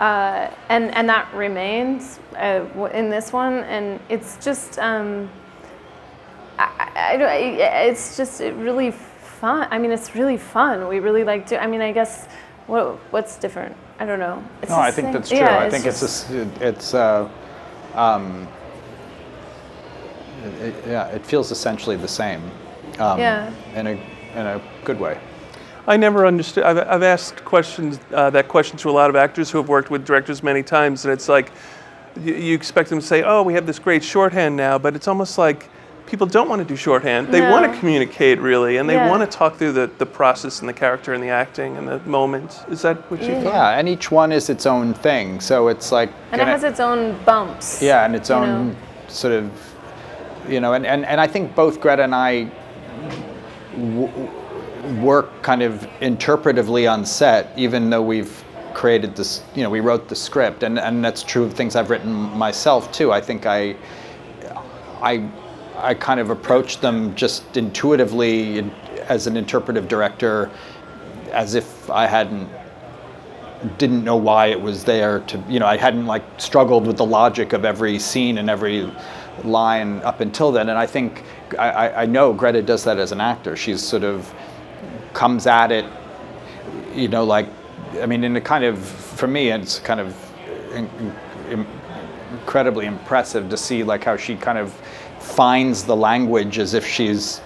[0.00, 3.58] uh, and, and that remains uh, in this one.
[3.58, 5.30] And it's just, um,
[6.58, 7.36] I, I,
[7.90, 9.68] it's just really fun.
[9.70, 10.88] I mean, it's really fun.
[10.88, 12.26] We really like to, I mean, I guess,
[12.66, 13.76] what, what's different?
[13.98, 14.42] I don't know.
[14.62, 17.28] It's no I think same- that's true yeah, I think it's just- it's uh,
[17.94, 18.48] um,
[20.44, 22.42] it, it- yeah it feels essentially the same
[22.98, 23.52] um, Yeah.
[23.74, 23.98] and it,
[24.34, 25.18] in a good way.
[25.86, 26.62] I never understood.
[26.64, 29.90] I've, I've asked questions uh, that question to a lot of actors who have worked
[29.90, 31.50] with directors many times, and it's like
[32.20, 35.08] you, you expect them to say, "Oh, we have this great shorthand now," but it's
[35.08, 35.68] almost like
[36.12, 37.28] people don't want to do shorthand.
[37.28, 39.08] They want to communicate really, and they Yeah.
[39.08, 42.00] want to talk through the, the process and the character and the acting and the
[42.00, 42.60] moments.
[42.70, 43.28] Is that what you?
[43.32, 43.42] Yeah.
[43.44, 43.54] thought?
[43.54, 45.40] Yeah, and each one is its own thing.
[45.40, 47.80] So it's like And it gonna- has its own bumps.
[47.80, 48.76] Yeah, and its own know.
[49.08, 49.50] sort of,
[50.46, 52.46] you know, and, and, and I think both Greta and I
[53.74, 54.10] w-
[55.00, 58.44] work kind of interpretively on set, even though we've
[58.74, 61.88] created this, you know, we wrote the script, and, and that's true of things I've
[61.88, 63.12] written myself too.
[63.12, 63.76] I think I,
[65.00, 65.26] I,
[65.82, 68.70] I kind of approached them just intuitively
[69.08, 70.48] as an interpretive director,
[71.32, 72.48] as if I hadn't
[73.78, 77.04] didn't know why it was there to you know i hadn't like struggled with the
[77.04, 78.92] logic of every scene and every
[79.44, 80.68] line up until then.
[80.68, 81.22] And i think
[81.58, 83.54] i, I- know greta does that as an actor.
[83.56, 84.32] She's sort of
[85.12, 85.84] comes at it
[86.92, 87.46] you know like
[88.00, 90.12] i mean in a kind of for me it's kind of
[90.74, 90.88] in,
[91.50, 91.66] in-
[92.32, 94.74] incredibly impressive to see like how she kind of
[95.22, 97.40] finds the language as if she's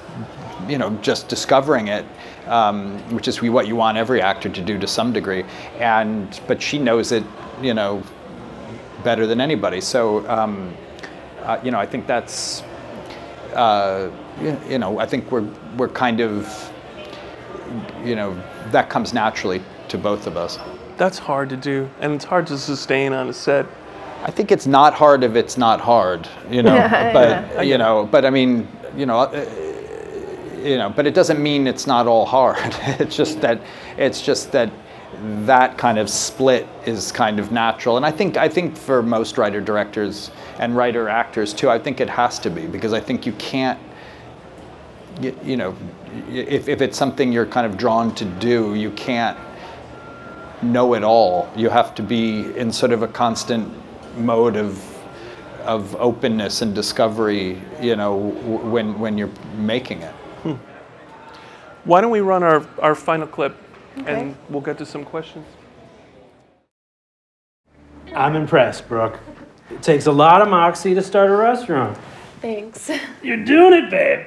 [0.69, 2.05] you know just discovering it
[2.47, 5.45] um, which is what you want every actor to do to some degree
[5.79, 7.25] and but she knows it
[7.61, 8.03] you know
[9.05, 10.75] better than anybody so um,
[11.43, 12.63] uh, you know i think that's
[13.55, 14.11] uh,
[14.69, 16.73] you, know i think we're we're kind of
[18.05, 18.35] you know
[18.71, 20.59] that comes naturally to both of us
[20.97, 23.67] That's hard to do, and it's hard to sustain on a set.
[24.27, 26.75] I think it's not hard if it's not hard, you know.
[26.75, 27.63] Yeah, but yeah.
[27.63, 29.47] you know, but I mean, you know, uh,
[30.59, 32.59] you know, but it doesn't mean it's not all hard.
[32.99, 33.61] it's just that
[33.97, 34.73] it's just that
[35.47, 39.39] that kind of split is kind of natural, and I think I think for most
[39.39, 43.27] writer directors and writer actors too, I think it has to be because I think
[43.27, 43.79] you can't.
[45.21, 45.77] You, you know,
[46.29, 49.39] if, if it's something you're kind of drawn to do, you can't
[50.63, 51.49] know it all.
[51.55, 53.73] You have to be in sort of a constant
[54.17, 54.83] mode of
[55.65, 57.61] of openness and discovery.
[57.81, 60.13] You know, when when you're making it.
[60.43, 60.55] Hmm.
[61.85, 63.57] Why don't we run our, our final clip,
[63.99, 64.13] Okay.
[64.23, 65.47] and we'll get to some questions.
[68.15, 69.19] I'm impressed, Brooke.
[69.71, 71.97] It takes a lot of moxie to start a restaurant.
[72.41, 72.91] Thanks.
[73.23, 74.27] You're doing it, babe.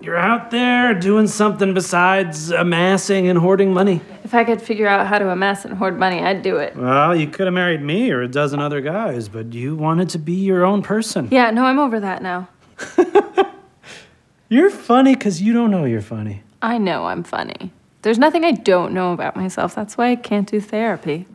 [0.00, 4.00] You're out there doing something besides amassing and hoarding money.
[4.22, 6.76] If I could figure out how to amass and hoard money, I'd do it.
[6.76, 10.18] Well, you could have married me or a dozen other guys, but you wanted to
[10.18, 11.28] be your own person.
[11.30, 12.48] Yeah, no, I'm over that now.
[14.48, 16.42] You're funny because you don't know you're funny.
[16.60, 17.72] I know I'm funny.
[18.02, 19.74] There's nothing I don't know about myself.
[19.74, 21.26] That's why I can't do therapy.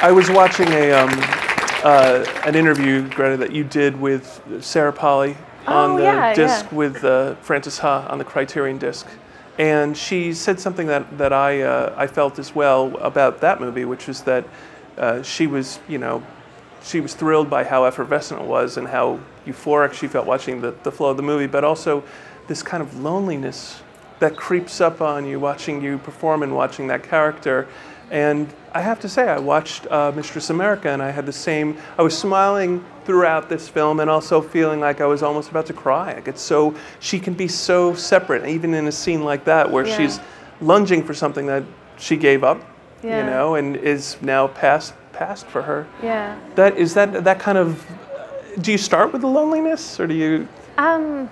[0.00, 1.10] I was watching a um,
[1.84, 5.36] uh, an interview, Greta, that you did with Sarah Polley
[5.66, 6.74] on Oh, the yeah, disc yeah.
[6.76, 9.06] with uh, Frances Ha on the Criterion disc,
[9.58, 13.84] and she said something that that I uh, I felt as well about that movie,
[13.84, 14.44] which was that
[14.98, 16.22] uh, she was you know
[16.82, 20.72] she was thrilled by how effervescent it was and how euphoric she felt watching the,
[20.84, 22.04] the flow of the movie, but also
[22.46, 23.80] this kind of loneliness
[24.20, 27.66] that creeps up on you watching you perform and watching that character.
[28.10, 31.78] And I have to say, I watched uh, Mistress America and I had the same,
[31.96, 35.72] I was smiling throughout this film and also feeling like I was almost about to
[35.72, 36.12] cry.
[36.12, 39.86] Like it's so, she can be so separate, even in a scene like that where
[39.86, 39.96] Yeah.
[39.96, 40.20] she's
[40.60, 41.62] lunging for something that
[41.96, 42.60] she gave up,
[43.02, 43.20] Yeah.
[43.20, 45.86] you know, and is now past, past for her.
[46.02, 46.36] Yeah.
[46.56, 47.82] That is that that kind of.
[48.60, 50.46] Do you start with the loneliness, or do you?
[50.76, 51.30] Um,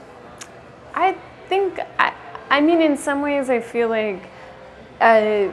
[0.94, 1.14] I
[1.50, 2.14] think I,
[2.48, 4.22] I mean, in some ways, I feel like
[5.00, 5.48] uh,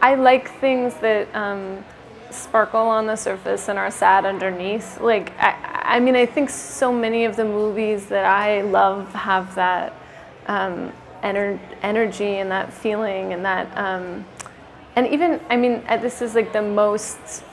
[0.00, 1.84] I like things that um,
[2.30, 5.00] sparkle on the surface and are sad underneath.
[5.00, 9.54] Like, I, I mean, I think so many of the movies that I love have
[9.56, 9.92] that
[10.46, 13.76] um, ener- energy and that feeling and that.
[13.76, 14.24] Um,
[14.96, 17.44] and even, I mean, uh, this is like the most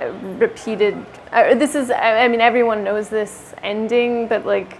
[0.00, 0.94] uh, repeated.
[1.32, 4.78] Uh, this is, I I mean, everyone knows this ending, but like,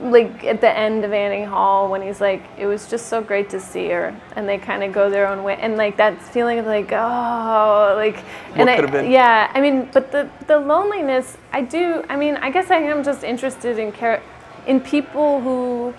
[0.00, 3.50] like at the end of Annie Hall when he's like, it was just so great
[3.50, 6.58] to see her, and they kind of go their own way, and like that feeling
[6.58, 8.24] of like, oh, like,
[8.54, 9.10] and What I, been?
[9.10, 13.02] yeah, I mean, but the the loneliness, I do, I mean, I guess I am
[13.02, 14.22] just interested in care,
[14.66, 15.94] in people who.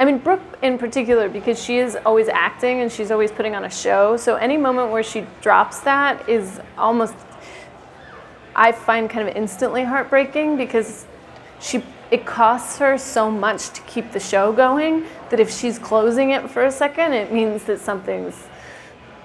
[0.00, 3.64] I mean, Brooke in particular, because she is always acting and she's always putting on
[3.64, 4.16] a show.
[4.16, 7.14] So any moment where she drops that is almost,
[8.56, 11.06] I find kind of instantly heartbreaking because
[11.60, 16.30] she it costs her so much to keep the show going that if she's closing
[16.30, 18.46] it for a second, it means that something's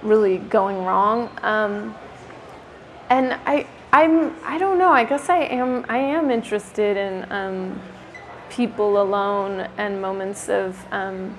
[0.01, 1.29] really going wrong.
[1.41, 1.95] Um,
[3.09, 4.91] and I I'm I don't know.
[4.91, 7.81] I guess I am I am interested in um,
[8.49, 11.35] people alone and moments of um,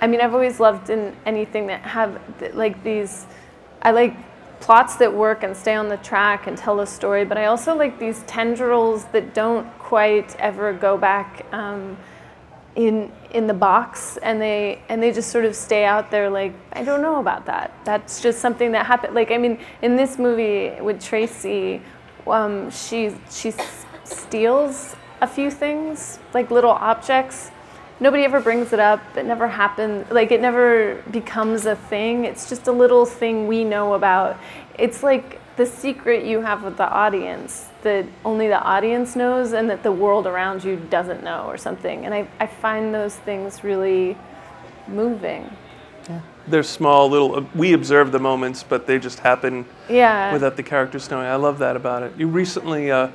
[0.00, 2.20] I mean, I've always loved in anything that have
[2.54, 3.26] like these.
[3.82, 4.16] I like
[4.60, 7.76] plots that work and stay on the track and tell a story, but I also
[7.76, 11.96] like these tendrils that don't quite ever go back um,
[12.76, 16.28] in in the box, and they and they just sort of stay out there.
[16.28, 17.72] Like I don't know about that.
[17.86, 19.14] That's just something that happened.
[19.14, 21.80] Like I mean, in this movie with Tracy,
[22.26, 23.50] um, she she
[24.04, 27.50] steals a few things, like little objects.
[27.98, 29.00] Nobody ever brings it up.
[29.16, 30.10] It never happens.
[30.10, 32.26] Like it never becomes a thing.
[32.26, 34.36] It's just a little thing we know about.
[34.78, 39.68] It's like the secret you have with the audience that only the audience knows and
[39.68, 42.06] that the world around you doesn't know or something.
[42.06, 44.16] And I, I find those things really
[44.86, 45.50] moving.
[46.08, 46.20] Yeah.
[46.46, 47.34] They're small little.
[47.36, 50.32] uh, We observe the moments, but they just happen Yeah.
[50.32, 51.26] without the characters knowing.
[51.26, 52.12] I love that about it.
[52.16, 53.08] You recently, uh,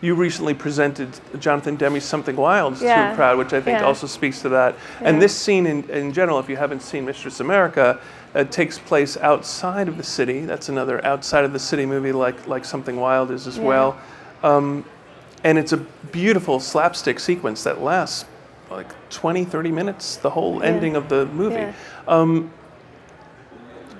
[0.00, 3.86] you recently presented Jonathan Demme's "Something Wild" to a crowd, which I think Yeah.
[3.86, 4.74] also speaks to that.
[5.00, 5.08] Yeah.
[5.08, 7.98] And this scene, in, in general, if you haven't seen Mistress America,
[8.36, 10.40] uh, takes place outside of the city.
[10.44, 13.64] That's another outside of the city movie, like like "Something Wild" is as Yeah.
[13.64, 13.96] well.
[14.42, 14.84] Um,
[15.42, 15.78] and it's a
[16.12, 18.24] beautiful slapstick sequence that lasts
[18.70, 20.66] like 20, 30 minutes, the whole Yeah.
[20.66, 21.60] ending of the movie.
[21.60, 21.72] Yeah.
[22.08, 22.50] Um,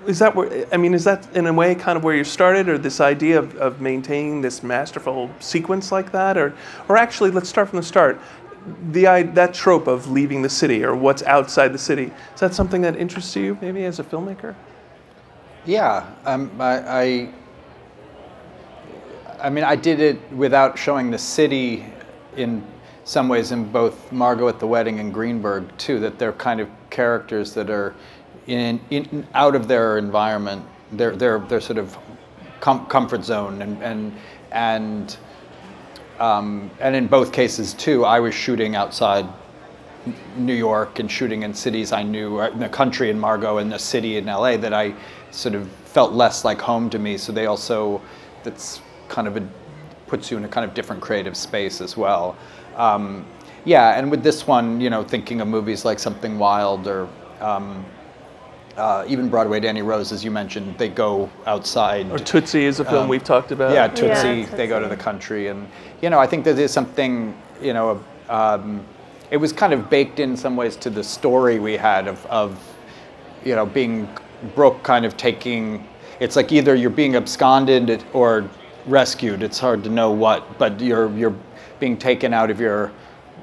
[0.07, 2.68] is that where, I mean, is that in a way kind of where you started,
[2.68, 6.37] or this idea of, of maintaining this masterful sequence like that?
[6.37, 6.53] Or,
[6.88, 8.20] or actually, let's start from the start.
[8.90, 12.83] The, that trope of leaving the city or what's outside the city, is that something
[12.83, 14.55] that interests you maybe as a filmmaker?
[15.64, 17.35] Yeah, um, I, I,
[19.40, 21.85] I mean, I did it without showing the city
[22.37, 22.64] in
[23.05, 26.00] some ways in both Margot at the Wedding and Greenberg too.
[26.00, 27.94] That they're kind of characters that are
[28.46, 30.64] in, in out of their environment.
[30.92, 31.96] They're they're sort of
[32.61, 34.12] com- comfort zone and and
[34.52, 35.16] and
[36.18, 39.26] um, and in both cases too, I was shooting outside
[40.37, 43.70] New York and shooting in cities I knew, uh, in the country in Margot and
[43.70, 44.94] the city in LA that I
[45.31, 47.18] sort of felt less like home to me.
[47.18, 48.00] So they also,
[48.42, 49.48] that's kind of a,
[50.07, 52.37] puts you in a kind of different creative space as well.
[52.76, 53.26] Um,
[53.64, 57.09] yeah, and with this one, you know, thinking of movies like Something Wild or
[57.40, 57.85] um,
[58.77, 62.11] uh, even Broadway Danny Rose, as you mentioned, they go outside.
[62.11, 63.73] Or Tootsie is a film Um, we've talked about.
[63.73, 65.67] Yeah, Yeah, Tootsie, they go to the country, and
[66.03, 67.37] you know, I think there is something.
[67.61, 68.85] You know, um,
[69.31, 72.62] it was kind of baked in some ways to the story we had of, of
[73.45, 74.09] you know, being
[74.55, 75.87] Brooke kind of taking.
[76.21, 78.49] It's like either you're being absconded or
[78.87, 79.43] rescued.
[79.43, 81.35] It's hard to know what, but you're you're
[81.81, 82.93] being taken out of your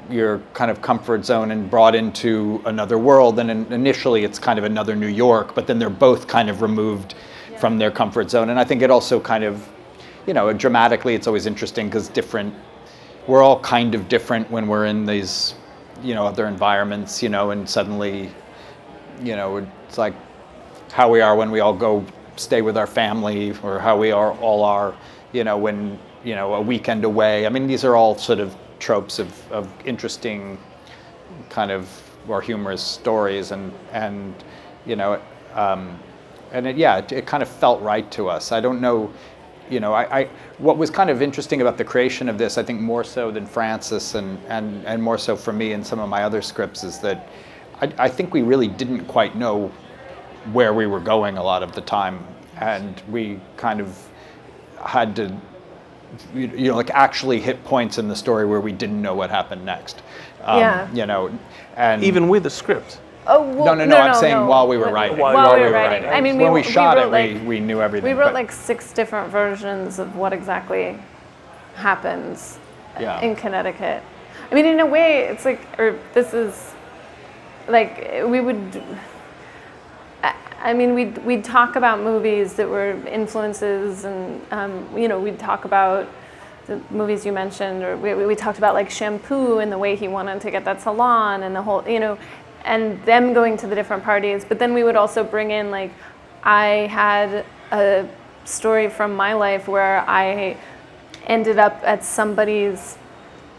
[0.10, 3.40] your kind of comfort zone and brought into another world.
[3.40, 6.62] And in, initially, it's kind of another New York, but then they're both kind of
[6.62, 7.16] removed
[7.60, 8.50] from their comfort zone.
[8.50, 9.68] And I think it also kind of,
[10.28, 12.54] you know, dramatically, it's always interesting because different.
[13.28, 15.56] We're all kind of different when we're in these,
[16.02, 18.30] you know, other environments, you know, and suddenly,
[19.22, 20.14] you know, it's like
[20.92, 24.34] how we are when we all go stay with our family or how we are
[24.40, 24.94] all are,
[25.32, 27.46] you know, when, you know, a weekend away.
[27.46, 30.58] I mean, these are all sort of tropes of, of interesting
[31.50, 31.90] kind of
[32.28, 34.36] or humorous stories and, and
[34.86, 35.22] you know,
[35.54, 35.98] um,
[36.52, 38.52] and it, yeah, it, it kind of felt right to us.
[38.52, 39.12] I don't know,
[39.70, 42.64] you know, I, I, what was kind of interesting about the creation of this, I
[42.64, 46.10] think more so than Frances and, and, and more so for me in some of
[46.10, 47.30] my other scripts, is that
[47.82, 49.72] I, I think we really didn't quite know
[50.52, 52.20] where we were going a lot of the time,
[52.58, 53.98] and we kind of
[54.86, 55.36] had to,
[56.34, 59.30] you you know, like actually hit points in the story where we didn't know what
[59.30, 60.02] happened next.
[60.44, 60.94] Um, Yeah.
[60.94, 61.40] You know,
[61.76, 63.00] and Even with the script.
[63.26, 65.18] Oh, well, no, no, no, I'm saying while we were When- writing.
[65.18, 66.10] While, we were writing.
[66.10, 68.10] I mean, when we, we, shot wrote it, like, we, we knew everything.
[68.10, 70.98] We wrote but- like six different versions of what exactly
[71.76, 72.60] happens
[73.00, 73.22] Yeah.
[73.22, 74.04] in Connecticut.
[74.52, 76.74] I mean, in a way, it's like, or this is
[77.68, 78.84] like we would.
[80.64, 85.40] I- mean, we'd, we'd talk about movies that were influences, and um, you know, we'd
[85.40, 86.08] talk about
[86.68, 90.08] the movies you mentioned, or we we talked about like shampoo and the way he
[90.08, 92.18] wanted to get that salon and the whole, you know,
[92.64, 94.46] and them going to the different parties.
[94.46, 95.92] But then we would also bring in like,
[96.44, 98.08] I had a
[98.46, 100.56] story from my life where I
[101.28, 102.98] ended up at somebody's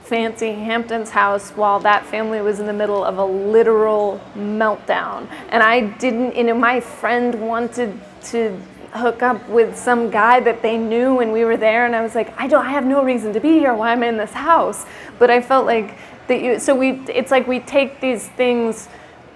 [0.04, 5.26] fancy Hamptons house while that family was in the middle of a literal meltdown.
[5.48, 8.60] And I didn't, you know, my friend wanted to
[8.92, 12.14] hook up with some guy that they knew when we were there and I was
[12.14, 13.74] like, I don't I have no reason to be here.
[13.74, 14.84] Why am I in this house?
[15.18, 15.96] But I felt like
[16.28, 18.88] that you so we it's like we take these things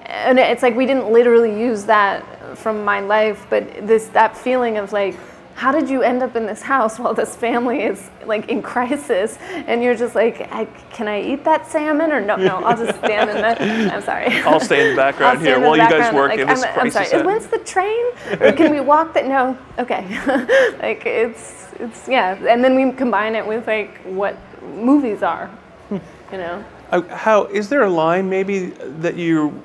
[0.04, 2.24] and it's like we didn't literally use that
[2.56, 5.16] from my life, but this that feeling of like
[5.58, 9.36] how did you end up in this house while this family is like in crisis?
[9.66, 12.36] And you're just like, I, can I eat that salmon or no?
[12.36, 13.92] No, I'll just stand in the.
[13.92, 14.26] I'm sorry.
[14.42, 16.68] I'll stay in the background here while the you guys work like, in this I'm,
[16.68, 17.10] I'm crisis.
[17.10, 17.20] sorry.
[17.22, 18.04] at- When's the train?
[18.40, 19.26] Or can we walk that?
[19.26, 19.58] No.
[19.80, 20.06] Okay.
[20.80, 25.50] like it's it's yeah, and then we combine it with like what movies are.
[25.90, 26.00] You
[26.38, 26.64] know.
[26.92, 28.66] Uh, how is there a line maybe
[29.00, 29.60] that you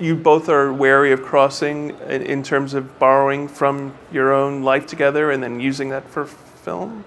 [0.00, 4.86] you both are wary of crossing in, in terms of borrowing from your own life
[4.86, 7.04] together and then using that for film,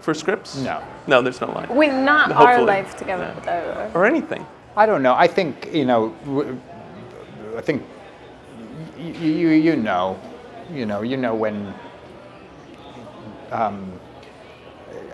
[0.00, 0.56] for scripts?
[0.56, 0.82] No.
[1.06, 1.68] No, there's no line.
[1.70, 3.90] We're not our life together though.
[3.94, 4.46] Or anything.
[4.76, 5.14] I don't know.
[5.14, 6.14] I think you know.
[7.56, 7.82] I think
[8.98, 10.18] you you, you know,
[10.72, 11.72] you know, you know when.
[13.50, 13.92] Um,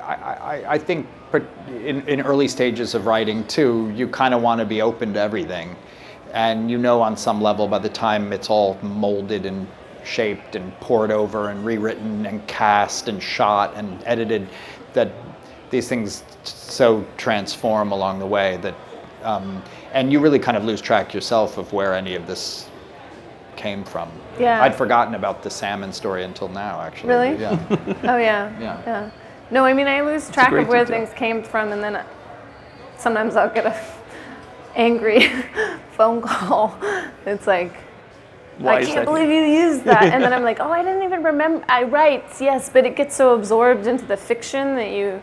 [0.02, 4.42] I, I, I think per- in, in early stages of writing too, you kind of
[4.42, 5.76] want to be open to everything,
[6.32, 9.66] and you know on some level by the time it's all molded and
[10.04, 14.48] shaped and poured over and rewritten and cast and shot and edited,
[14.94, 15.12] that
[15.70, 18.74] these things so transform along the way that,
[19.22, 19.62] um,
[19.92, 22.68] and you really kind of lose track yourself of where any of this
[23.56, 24.10] came from.
[24.38, 24.62] Yeah.
[24.62, 27.10] I'd forgotten about the salmon story until now, actually.
[27.10, 27.40] Really?
[27.40, 27.58] Yeah.
[28.04, 28.52] Oh yeah.
[28.60, 28.82] Yeah.
[28.86, 29.10] Yeah.
[29.50, 31.04] No, I mean I lose track of where detail.
[31.04, 32.04] things came from, and then
[32.96, 34.01] sometimes I'll get a
[34.74, 35.28] angry
[35.96, 36.78] phone call.
[37.24, 37.72] It's like.
[38.58, 40.02] Why I can't believe you used that.
[40.02, 41.64] And then I'm like, oh, I didn't even remember.
[41.68, 45.22] I write, yes, but it gets so absorbed into the fiction that you,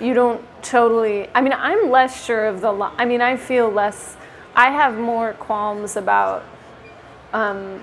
[0.00, 1.28] you don't totally.
[1.34, 2.72] I mean, I'm less sure of the.
[2.72, 4.16] I mean, I feel less.
[4.54, 6.44] I have more qualms about.
[7.32, 7.82] Um,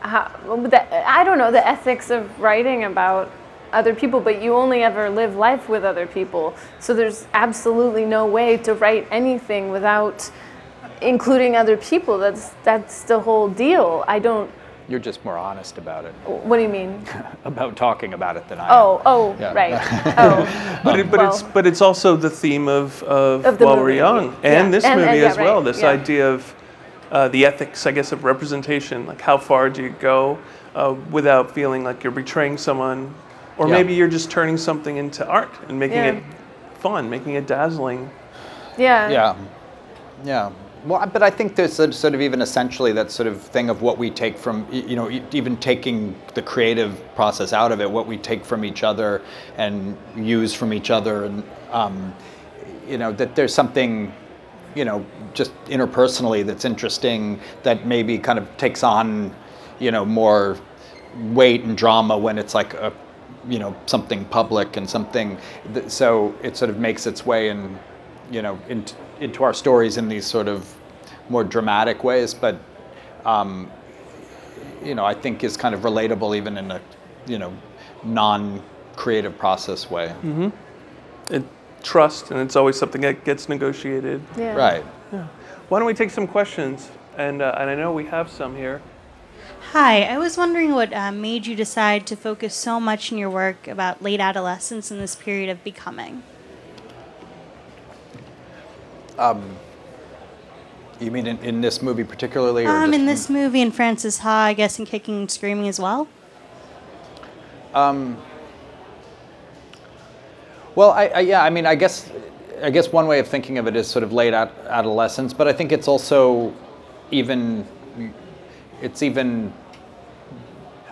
[0.00, 3.30] how, the, I don't know the ethics of writing about
[3.76, 6.54] other people, but you only ever live life with other people.
[6.80, 10.30] So there's absolutely no way to write anything without
[11.02, 12.18] including other people.
[12.18, 14.02] That's that's the whole deal.
[14.08, 14.50] I don't.
[14.88, 17.04] You're just more honest about it, What do you mean?
[17.44, 18.70] about talking about it than I am.
[18.70, 19.52] Oh, oh, Yeah.
[19.52, 19.74] right.
[20.16, 23.76] Oh, But, it, but it's but it's also the theme of, of, Of the While
[23.78, 24.62] We're movie, Young yeah.
[24.62, 25.56] and this And- movie and- yeah, as well.
[25.56, 25.88] right, This yeah.
[25.88, 26.54] idea of
[27.10, 29.06] uh, the ethics, I guess, of representation.
[29.06, 30.38] Like how far do you go
[30.76, 33.12] uh, without feeling like you're betraying someone,
[33.58, 33.74] or Yeah.
[33.74, 36.10] maybe you're just turning something into art and making Yeah.
[36.12, 36.22] it
[36.78, 38.10] fun, making it dazzling.
[38.76, 39.08] yeah.
[39.08, 39.34] Yeah,
[40.24, 40.50] yeah.
[40.86, 43.82] Well, but I think there's a sort of even essentially that sort of thing of
[43.82, 47.90] what we take from, you know, e- even taking the creative process out of it,
[47.90, 49.20] what we take from each other
[49.56, 51.42] and use from each other, and
[51.72, 52.14] um,
[52.86, 54.12] you know that there's something,
[54.76, 55.04] you know,
[55.34, 59.34] just interpersonally that's interesting that maybe kind of takes on,
[59.80, 60.56] you know, more
[61.32, 62.92] weight and drama when it's like a,
[63.48, 65.38] you know, something public and something.
[65.72, 67.78] That, so it sort of makes its way in,
[68.30, 70.74] you know, into, into our stories in these sort of
[71.28, 72.56] more dramatic ways, but.
[73.24, 73.70] Um,
[74.84, 76.80] you know, I think is kind of relatable even in a,
[77.26, 77.52] you know,
[78.04, 80.08] non-creative process way.
[80.22, 80.48] Mm-hmm.
[81.34, 81.48] And
[81.82, 84.22] trust, and it's always something that gets negotiated.
[84.36, 84.54] Yeah.
[84.54, 84.84] Right.
[85.12, 85.26] Yeah.
[85.68, 86.88] Why don't we take some questions?
[87.16, 88.80] And uh, and I know we have some here.
[89.72, 93.28] Hi, I was wondering what uh, made you decide to focus so much in your
[93.28, 96.22] work about late adolescence in this period of becoming.
[99.18, 99.56] Um,
[101.00, 102.64] you mean in, in this movie particularly?
[102.64, 105.80] Or Um, in this movie, and Frances Ha, I guess, in Kicking and Screaming as
[105.80, 106.08] well.
[107.74, 108.16] Um,
[110.74, 112.10] well, I, I, yeah, I mean, I guess,
[112.62, 115.48] I guess one way of thinking of it is sort of late ad- adolescence, but
[115.48, 116.54] I think it's also
[117.10, 117.66] even,
[118.82, 119.52] it's even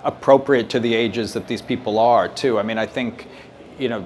[0.02, 2.58] appropriate to the ages that these people are too.
[2.58, 3.26] I mean, I think,
[3.78, 4.04] you know,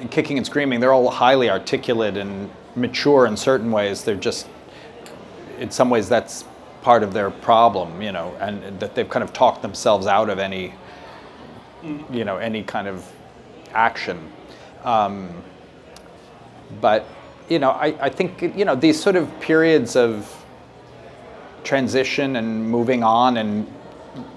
[0.00, 4.04] in Kicking and Screaming, they're all highly articulate and mature in certain ways.
[4.04, 4.46] They're just,
[5.58, 6.44] in some ways, that's
[6.82, 10.38] part of their problem, you know, and that they've kind of talked themselves out of
[10.38, 10.74] any
[12.12, 13.10] you know any kind of
[13.72, 14.30] action
[14.84, 15.30] um,
[16.80, 17.06] but
[17.48, 20.39] you know I, I think you know these sort of periods of
[21.64, 23.66] transition and moving on and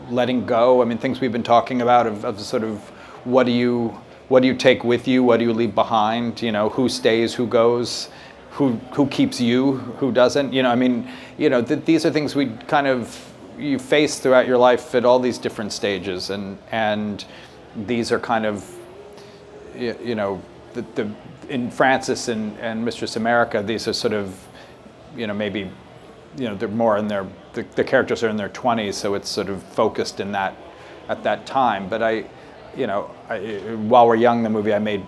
[0.10, 0.82] letting go.
[0.82, 2.80] I mean things we've been talking about of, of sort of
[3.26, 3.98] what do you
[4.30, 5.24] what do you take with you?
[5.24, 6.42] What do you leave behind?
[6.42, 8.10] You know who stays who goes
[8.52, 10.54] who who keeps you who doesn't?
[10.54, 14.20] You know i mean you know th- these are things we kind of you face
[14.20, 16.30] throughout your life at all these different stages.
[16.30, 17.24] And and
[17.76, 18.70] these are kind of
[19.76, 20.42] you, know
[20.74, 21.10] the, the
[21.50, 24.40] in Frances and, and Mistress America these are sort of
[25.18, 25.70] you know maybe
[26.38, 29.30] you know they're more in their the, the characters are in their 20s so it's
[29.30, 30.56] sort of focused in that
[31.10, 32.26] at that time but I
[32.76, 33.40] you know I,
[33.88, 35.06] while we're young the movie I made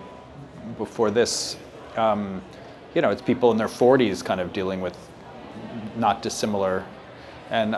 [0.78, 1.56] before this
[1.96, 2.42] um,
[2.94, 4.96] you know it's people in their 40s kind of dealing with
[5.96, 6.84] not dissimilar
[7.50, 7.76] And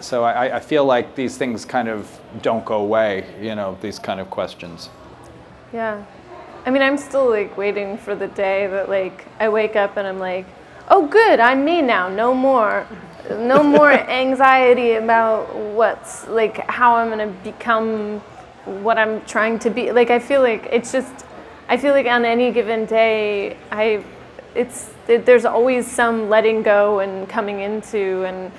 [0.00, 3.98] so I, I feel like these things kind of don't go away, you know, these
[3.98, 4.90] kind of questions.
[5.72, 6.04] Yeah.
[6.66, 10.06] I mean, I'm still like waiting for the day that like I wake up and
[10.06, 10.46] I'm like,
[10.88, 12.08] oh, good, I'm me now.
[12.08, 12.86] No more,
[13.30, 18.20] no more anxiety about what's like how I'm gonna become
[18.64, 19.92] what I'm trying to be.
[19.92, 21.26] Like I feel like it's just,
[21.68, 24.04] I feel like on any given day, I,
[24.54, 28.52] it's it, there's always some letting go and coming into, and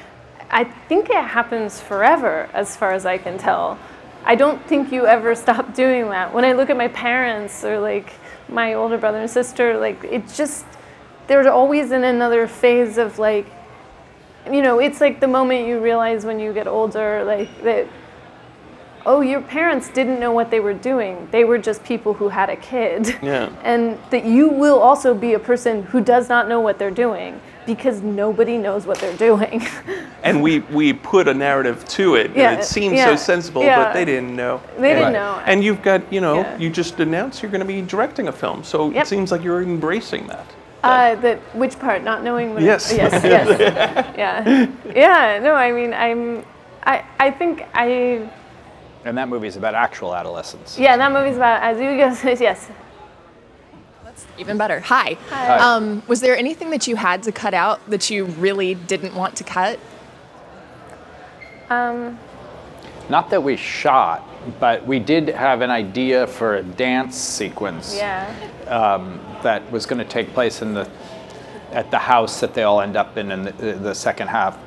[0.49, 3.77] I think it happens forever, as far as I can tell.
[4.23, 6.33] I don't think you ever stop doing that.
[6.33, 8.13] When I look at my parents or like
[8.49, 10.65] my older brother and sister, like it just
[11.27, 13.47] they're always in another phase of like
[14.51, 17.87] you know, it's like the moment you realize when you get older like that
[19.07, 21.27] oh, your parents didn't know what they were doing.
[21.31, 23.15] They were just people who had a kid.
[23.23, 23.49] Yeah.
[23.63, 27.39] And that you will also be a person who does not know what they're doing
[27.65, 29.65] because nobody knows what they're doing.
[30.23, 32.35] And we, we put a narrative to it.
[32.35, 33.81] Yeah, and it seems yeah, so sensible, yeah.
[33.81, 34.61] but they didn't know.
[34.77, 35.41] They didn't know.
[35.45, 38.61] And you've got, you know, you just announced you're going to be directing a film.
[38.65, 39.03] So Yep.
[39.03, 40.45] it seems like you're embracing that.
[40.87, 42.03] Uh, that which part?
[42.03, 42.63] Not knowing what.
[42.71, 42.91] Yes.
[42.93, 43.23] Yes.
[43.23, 43.59] Yes.
[44.17, 44.67] yeah.
[44.93, 45.39] Yeah.
[45.41, 46.45] No, I mean, I'm.
[46.83, 47.03] I.
[47.19, 48.29] I think I.
[49.05, 50.77] And that movie is about actual adolescence.
[50.77, 52.19] Yeah, that movie's about as you guys.
[52.37, 52.69] Say yes.
[54.39, 54.79] Even better.
[54.79, 55.13] Hi.
[55.29, 55.57] Hi.
[55.59, 59.35] Um, was there anything that you had to cut out that you really didn't want
[59.37, 59.79] to cut?
[61.69, 62.17] Um.
[63.09, 64.21] Not that we shot,
[64.59, 68.27] but we did have an idea for a dance sequence Yeah.
[68.67, 70.87] um, that was going to take place in the
[71.73, 74.57] at the house that they all end up in in the, the second half.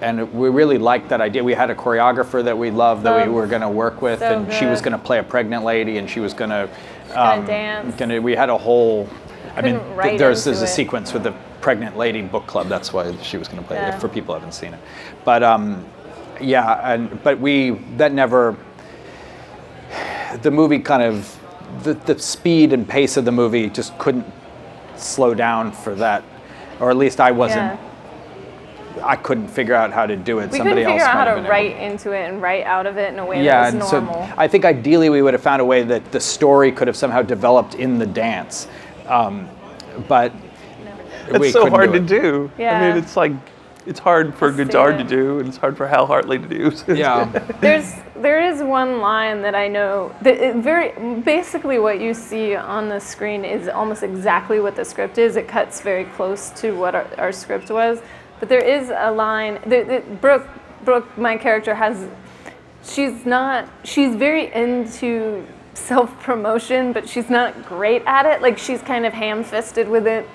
[0.00, 1.42] And we really liked that idea.
[1.42, 4.38] We had a choreographer that we loved that we were going to work with, so
[4.38, 6.68] and she was going to play a pregnant lady, and she was going to
[7.14, 7.94] Gonna dance.
[7.96, 9.08] Gonna, we had a whole.
[9.56, 12.68] I mean, Couldn't there's there's a sequence with the pregnant lady book club.
[12.68, 13.96] That's why she was going to play Yeah.
[13.96, 14.00] it.
[14.00, 14.80] For people who haven't seen it,
[15.24, 15.84] but um,
[16.40, 18.56] yeah, and but we that never.
[20.42, 21.38] The movie kind of
[21.82, 24.26] the the speed and pace of the movie just couldn't
[24.96, 26.24] slow down for that,
[26.80, 27.78] or at least I wasn't.
[27.78, 27.90] Yeah.
[29.02, 30.52] I couldn't figure out how to do it.
[30.52, 32.64] We Somebody couldn't else figure out how to been able write into it and write
[32.64, 34.34] out of it in a way yeah, that and was so.
[34.38, 37.20] I think ideally we would have found a way that the story could have somehow
[37.20, 38.68] developed in the dance,
[39.08, 39.48] um,
[40.06, 40.32] but
[41.28, 42.22] It's we so hard do to it.
[42.22, 42.64] do.
[42.64, 43.32] I mean, it's like,
[43.86, 46.72] it's hard for Godard to do, and it's hard for Hal Hartley to do.
[46.94, 47.24] Yeah.
[47.60, 52.54] There's there is one line that I know that it very basically what you see
[52.54, 55.36] on the screen is almost exactly what the script is.
[55.36, 58.00] It cuts very close to what our, our script was,
[58.40, 60.48] but there is a line that, that Brooke
[60.84, 62.08] Brooke my character has.
[62.82, 63.68] She's not.
[63.82, 68.40] She's very into self promotion, but she's not great at it.
[68.40, 70.28] Like she's kind of ham fisted with it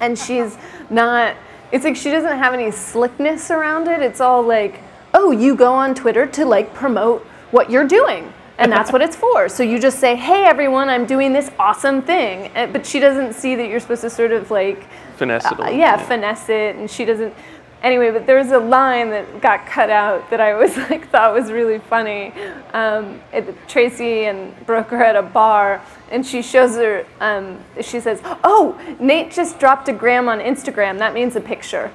[0.00, 0.56] and she's
[0.90, 1.36] not
[1.72, 4.80] it's like she doesn't have any slickness around it it's all like
[5.14, 9.16] oh you go on twitter to like promote what you're doing and that's what it's
[9.24, 13.34] for so you just say hey everyone i'm doing this awesome thing but she doesn't
[13.34, 15.96] see that you're supposed to sort of like Finesse it a uh, yeah, yeah.
[15.96, 17.34] finesse it and she doesn't
[17.82, 21.32] anyway but there was a line that got cut out that i was like thought
[21.32, 22.32] was really funny
[22.72, 28.00] um, it, tracy and brooke are at a bar and she shows her um, she
[28.00, 31.90] says oh nate just dropped a gram on instagram that means a picture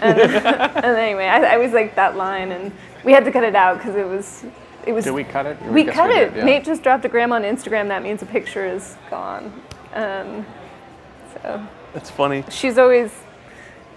[0.00, 2.72] and, and anyway I, I was like that line and
[3.04, 4.44] we had to cut it out because it was
[4.86, 5.60] it was Did we cut it?
[5.62, 6.44] we cut we it yeah.
[6.44, 9.52] nate just dropped a gram on instagram that means a picture is gone
[9.94, 10.46] um,
[11.34, 12.44] so That's funny.
[12.48, 13.12] she's always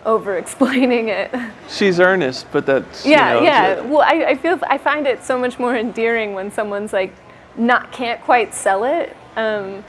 [0.06, 1.34] over explaining it.
[1.70, 3.68] She's earnest, but that's Yeah, you know, yeah.
[3.74, 7.14] it's Well, I, I feel I find it so much more endearing when someone's like
[7.56, 9.16] not can't quite sell it.
[9.36, 9.84] Um,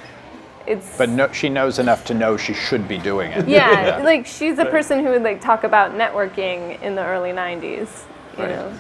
[0.67, 3.47] it's But no, she knows enough to know she should be doing it.
[3.49, 8.05] yeah, like she's a person who would like talk about networking in the early '90s.
[8.39, 8.51] You Right.
[8.51, 8.73] know,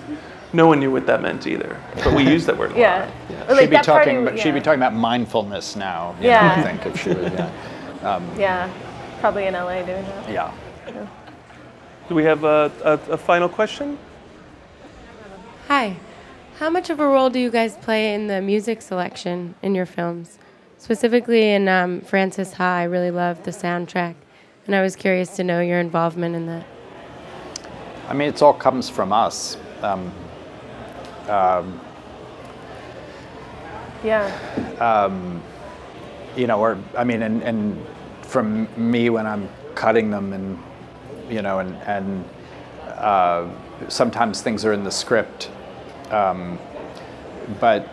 [0.52, 3.10] no one knew what that meant either, but we use that word a yeah.
[3.28, 3.50] lot.
[3.50, 4.26] Or, like, she'd be that party- talking.
[4.26, 6.14] About, She'd be talking about mindfulness now.
[6.20, 6.46] you Yeah.
[6.56, 7.32] know, I think if she was.
[7.32, 7.50] Yeah.
[8.04, 8.68] Um, Yeah,
[9.20, 10.28] probably in LA doing that.
[10.28, 10.50] yeah.
[12.08, 13.98] Do we have a, a, a final question?
[15.68, 15.96] Hi.
[16.58, 19.86] How much of a role do you guys play in the music selection in your
[19.86, 20.38] films?
[20.78, 24.14] Specifically in um, Frances Ha, I really love the soundtrack,
[24.66, 26.66] and I was curious to know your involvement in that.
[28.06, 29.56] I mean, it's all comes from us.
[29.82, 30.12] Um,
[31.28, 31.80] um,
[34.04, 34.30] Yeah.
[34.78, 35.42] um,
[36.36, 37.84] you know, or I mean, and, and
[38.22, 40.58] from me when I'm cutting them, and
[41.28, 42.24] you know, and and
[42.86, 43.48] uh,
[43.88, 45.50] sometimes things are in the script,
[46.10, 46.58] um,
[47.60, 47.88] but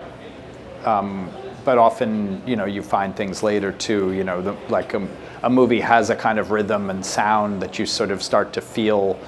[0.86, 1.30] um,
[1.66, 4.12] but often you know you find things later too.
[4.14, 5.08] You know, the, like a,
[5.44, 8.62] a movie has a kind of rhythm and sound that you sort of start to
[8.62, 9.20] feel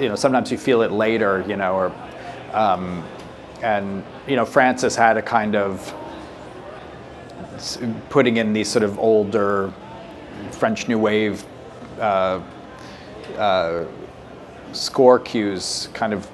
[0.00, 1.92] you know, sometimes you feel it later, you know, or,
[2.52, 3.04] um,
[3.62, 5.94] and you know, Frances had a kind of
[8.08, 9.72] putting in these sort of older
[10.52, 11.44] French New Wave
[12.00, 12.40] uh,
[13.36, 13.86] uh,
[14.72, 16.28] score cues, kind of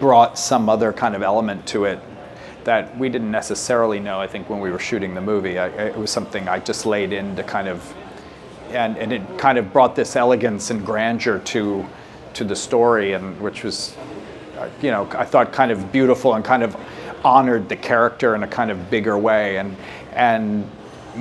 [0.00, 1.98] brought some other kind of element to it
[2.64, 4.20] that we didn't necessarily know.
[4.20, 7.12] I think when we were shooting the movie, I, it was something I just laid
[7.12, 7.94] in to kind of,
[8.70, 11.86] and, and it kind of brought this elegance and grandeur to
[12.34, 13.96] to the story, and which was,
[14.58, 16.76] uh, you know, I thought kind of beautiful and kind of
[17.24, 19.56] honored the character in a kind of bigger way.
[19.56, 19.76] And
[20.12, 20.70] and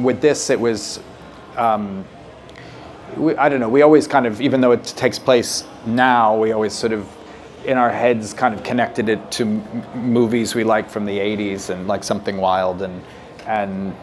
[0.02, 1.00] with this, it was.
[1.56, 2.06] Um,
[3.16, 3.70] we, I don't know.
[3.70, 7.08] We always kind of, even though it takes place now, we always sort of,
[7.66, 11.70] in our heads, kind of connected it to m- movies we like from the '80s
[11.70, 13.02] and like Something Wild, and
[13.46, 13.94] and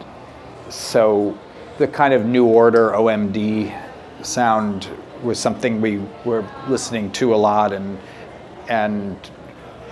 [0.69, 1.37] so
[1.77, 3.75] the kind of New Order OMD
[4.21, 4.87] sound
[5.23, 7.97] was something we were listening to a lot, and
[8.69, 9.31] and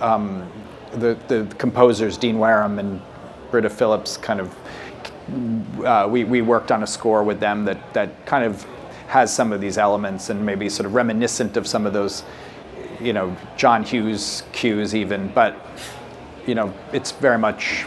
[0.00, 0.48] um,
[0.92, 3.02] the the composers Dean Wareham and
[3.50, 4.54] Britta Phillips kind of
[5.84, 8.66] uh, we, we worked on a score with them that, that kind of
[9.14, 12.24] has some of these elements and maybe sort of reminiscent of some of those,
[13.00, 15.54] you know, John Hughes cues even, but,
[16.48, 17.86] you know, it's very much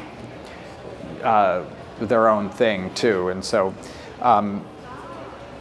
[1.22, 1.66] uh,
[2.00, 3.28] their own thing too.
[3.28, 3.76] And so
[4.22, 4.66] um,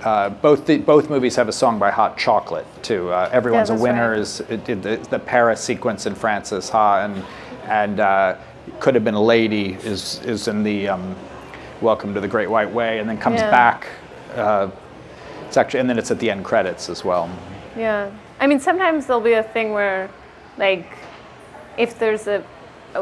[0.05, 3.11] uh, both, the, both movies have a song by Hot Chocolate too.
[3.11, 4.21] Uh, Everyone's a Winner right.
[4.21, 7.25] is it did the, the Paris sequence in Frances Ha and,
[7.65, 8.37] and uh,
[8.79, 11.17] Could Have Been a Lady is, is in the um,
[11.81, 13.51] Welcome to the Great White Way and then comes Yeah.
[13.51, 13.89] back.
[15.47, 17.31] It's actually, and then it's at the end credits as well.
[17.77, 18.11] Yeah.
[18.41, 20.11] I mean, sometimes there'll be a thing where,
[20.59, 20.87] like,
[21.77, 22.45] if there's a,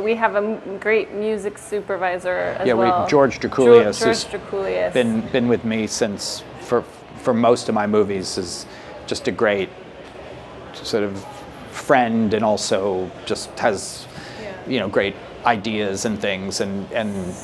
[0.01, 3.05] we have a great music supervisor as yeah, well.
[3.05, 4.93] we, George Drakoulias George has Drakoulias.
[4.93, 6.83] been been with me since for
[7.23, 8.37] for most of my movies.
[8.37, 8.67] is
[9.07, 9.69] just a great
[10.73, 11.25] sort of
[11.71, 14.07] friend and also just has
[14.67, 15.15] you know great
[15.47, 17.35] ideas and things and and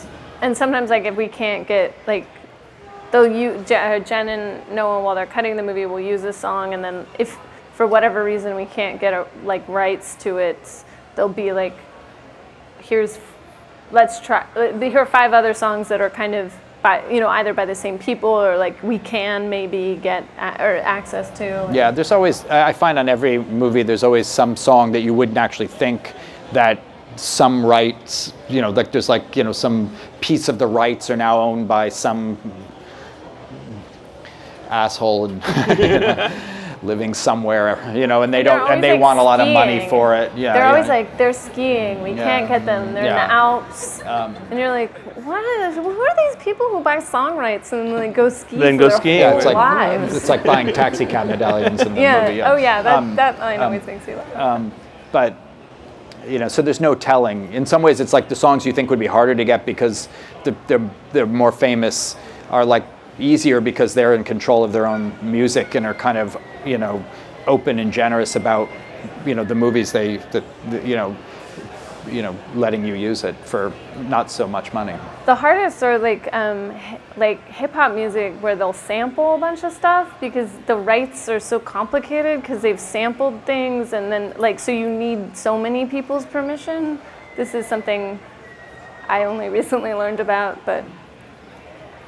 [0.42, 2.26] And sometimes, like, if we can't get, like,
[3.10, 6.82] they'll use, Jen and Noah, while they're cutting the movie, will use a song, and
[6.84, 7.38] then if
[7.74, 10.84] for whatever reason we can't get, a, like, rights to it,
[11.16, 11.74] they'll be like,
[12.78, 13.18] here's,
[13.90, 17.28] let's try, uh, here are five other songs that are kind of, by, you know,
[17.28, 21.68] either by the same people or, like, we can maybe get a, or access to.
[21.72, 25.38] Yeah, there's always, I find on every movie, there's always some song that you wouldn't
[25.38, 26.14] actually think
[26.52, 26.80] that
[27.16, 31.16] some rights, you know, like there's like, you know, some piece of the rights are
[31.16, 32.38] now owned by some
[34.70, 35.42] asshole and
[35.78, 36.30] you know,
[36.82, 39.48] living somewhere, you know, and they They're don't, and they like, want a lot of
[39.48, 39.90] money skiing.
[39.90, 40.32] for it.
[40.34, 40.68] Yeah, They're yeah.
[40.72, 42.02] always like, they're skiing.
[42.02, 42.24] We Yeah.
[42.24, 42.94] can't get them.
[42.94, 43.26] They're in Yeah.
[43.26, 44.00] the Alps.
[44.06, 44.96] Um, and you're like,
[45.26, 48.76] what is, who are these people who buy song rights and like go ski Then
[48.76, 49.20] for go their skiing.
[49.22, 50.16] whole Yeah, it's like lives?
[50.16, 52.26] it's like buying taxi cab medallions in the yeah.
[52.28, 52.42] movie.
[52.42, 52.80] Oh yeah.
[52.80, 54.36] That Um, that line um, always makes me laugh.
[54.36, 54.72] Um,
[55.12, 55.34] but
[56.26, 57.52] you know, so there's no telling.
[57.52, 60.08] In some ways, it's like the songs you think would be harder to get because
[60.44, 62.16] the, they're they're more famous
[62.50, 62.84] are like
[63.20, 67.04] easier because they're in control of their own music and are kind of you know
[67.46, 68.68] open and generous about
[69.26, 71.16] you know the movies they that the, you know
[72.08, 73.72] you know letting you use it for
[74.08, 74.94] not so much money.
[75.26, 79.64] The hardest are like um, hi- like hip hop music where they'll sample a bunch
[79.64, 84.58] of stuff because the rights are so complicated because they've sampled things and then like
[84.58, 86.98] so you need so many people's permission.
[87.36, 88.18] This is something
[89.08, 90.84] I only recently learned about, but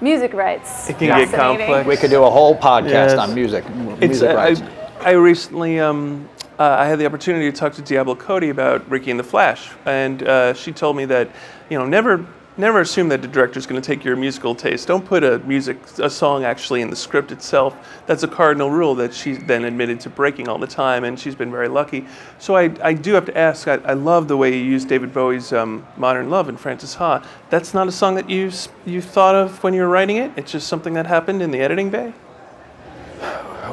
[0.02, 0.90] music rights.
[0.90, 1.86] It can get complex.
[1.86, 3.18] We could do a whole podcast Yes.
[3.18, 3.64] on music.
[4.00, 4.62] It's, music uh, rights.
[5.00, 6.28] I, I recently um,
[6.58, 9.70] uh, I had the opportunity to talk to Diablo Cody about Ricki and the Flash,
[9.86, 11.30] and uh, she told me that
[11.70, 12.26] you know never
[12.56, 14.86] never assume that the director's going to take your musical taste.
[14.86, 17.76] Don't put a music a song actually in the script itself.
[18.06, 21.34] That's a cardinal rule that she's then admitted to breaking all the time, and she's
[21.34, 22.06] been very lucky.
[22.38, 23.68] So I, I do have to ask.
[23.68, 27.26] I, I love the way you use David Bowie's um, "Modern Love" in Frances Ha.
[27.50, 28.50] That's not a song that you
[28.84, 30.32] you thought of when you were writing it.
[30.36, 32.12] It's just something that happened in the editing bay.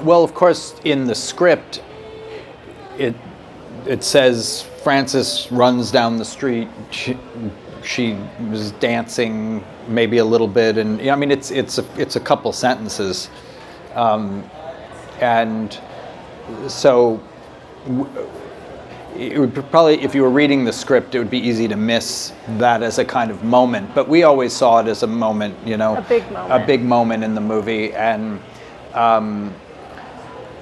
[0.04, 1.84] Well, of course, in the script,
[2.98, 3.16] it
[3.86, 6.70] it says Frances runs down the street.
[6.92, 7.18] She,
[7.84, 8.18] she
[8.50, 12.52] was dancing maybe a little bit, and I mean, it's it's a it's a couple
[12.54, 13.30] sentences,
[13.96, 14.44] um,
[15.22, 15.78] and
[16.68, 17.20] so.
[17.88, 18.10] w-
[19.18, 22.32] It would probably, if you were reading the script, it would be easy to miss
[22.58, 23.94] that as a kind of moment.
[23.94, 26.64] But we always saw it as a moment, you know, A big moment.
[26.64, 28.40] a big moment in the movie, and
[28.94, 29.52] um,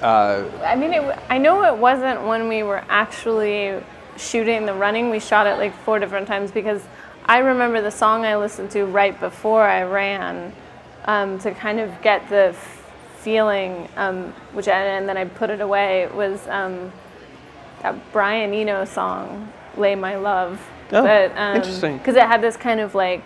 [0.02, 3.80] uh, I mean, it, I know it wasn't when we were actually
[4.16, 5.10] shooting the running.
[5.10, 6.82] We shot it like four different times because
[7.28, 10.50] I remember the song I listened to right before I ran
[11.04, 15.50] um, to kind of get the f- feeling, um, which I, and then I put
[15.50, 16.08] it away.
[16.08, 16.90] Was um,
[17.82, 20.58] that Brian Eno song, "Lay My Love."
[20.90, 21.98] Oh, but, um, interesting.
[21.98, 23.22] Because it had this kind of like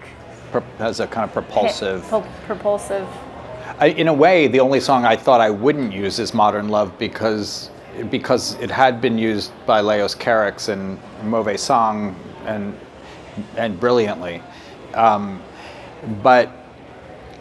[0.79, 2.03] has a kind of propulsive.
[2.09, 3.07] pro- propulsive.
[3.79, 6.99] I, in a way, the only song I thought I wouldn't use is "Modern Love"
[6.99, 7.71] because
[8.11, 12.77] because it had been used by Leos Carax in Mauvais Sang and
[13.57, 14.43] and brilliantly,
[14.95, 15.43] um,
[16.23, 16.51] but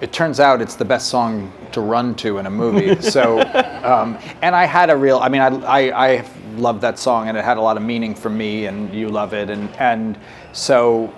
[0.01, 2.95] it turns out it's the best song to run to in a movie.
[3.01, 3.39] So,
[3.83, 5.49] um, and I had a real, I mean, I,
[5.91, 6.25] I, I
[6.57, 9.33] love that song and it had a lot of meaning for me and you love
[9.33, 9.49] it.
[9.49, 10.17] And, and
[10.53, 11.13] so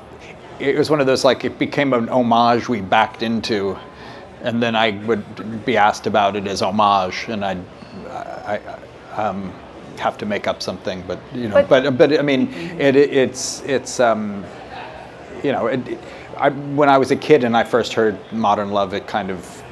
[0.60, 3.78] it was one of those, like, it became an homage we backed into.
[4.42, 7.64] And then I would be asked about it as homage and I'd,
[8.10, 8.60] I,
[9.16, 9.54] I um,
[9.98, 13.14] have to make up something, but, you know, But- but, but, I mean, it, it,
[13.14, 14.44] it's, it's, um,
[15.44, 15.80] you know, it,
[16.38, 19.64] I, when I was a kid and I first heard Modern Love, it kind of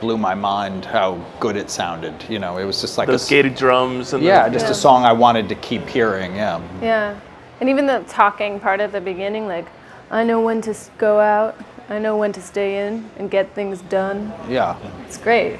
[0.00, 2.14] blew my mind how good it sounded.
[2.28, 4.66] You know, it was just like Those a, s- gated drums and yeah, the, just
[4.66, 4.72] Yeah.
[4.72, 6.34] a song I wanted to keep hearing.
[6.34, 6.60] Yeah.
[6.82, 7.20] Yeah,
[7.60, 9.66] and even the talking part at the beginning, like,
[10.10, 11.56] I know when to go out,
[11.90, 14.32] I know when to stay in and get things done.
[14.48, 14.76] Yeah.
[15.06, 15.58] It's great.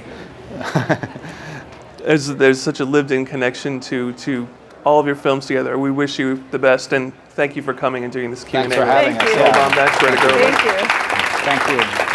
[1.99, 4.49] there's, there's such a lived-in connection to to
[4.85, 5.79] all of your films together.
[5.79, 8.65] We wish you the best and thank you for coming and doing this Q&A.
[8.65, 9.31] Thanks for having Thank us.
[9.31, 9.41] you.
[9.41, 9.53] Yeah.
[9.55, 10.29] Hold on, that's where to go.
[11.47, 11.87] Thank you.
[11.89, 12.10] Thank you.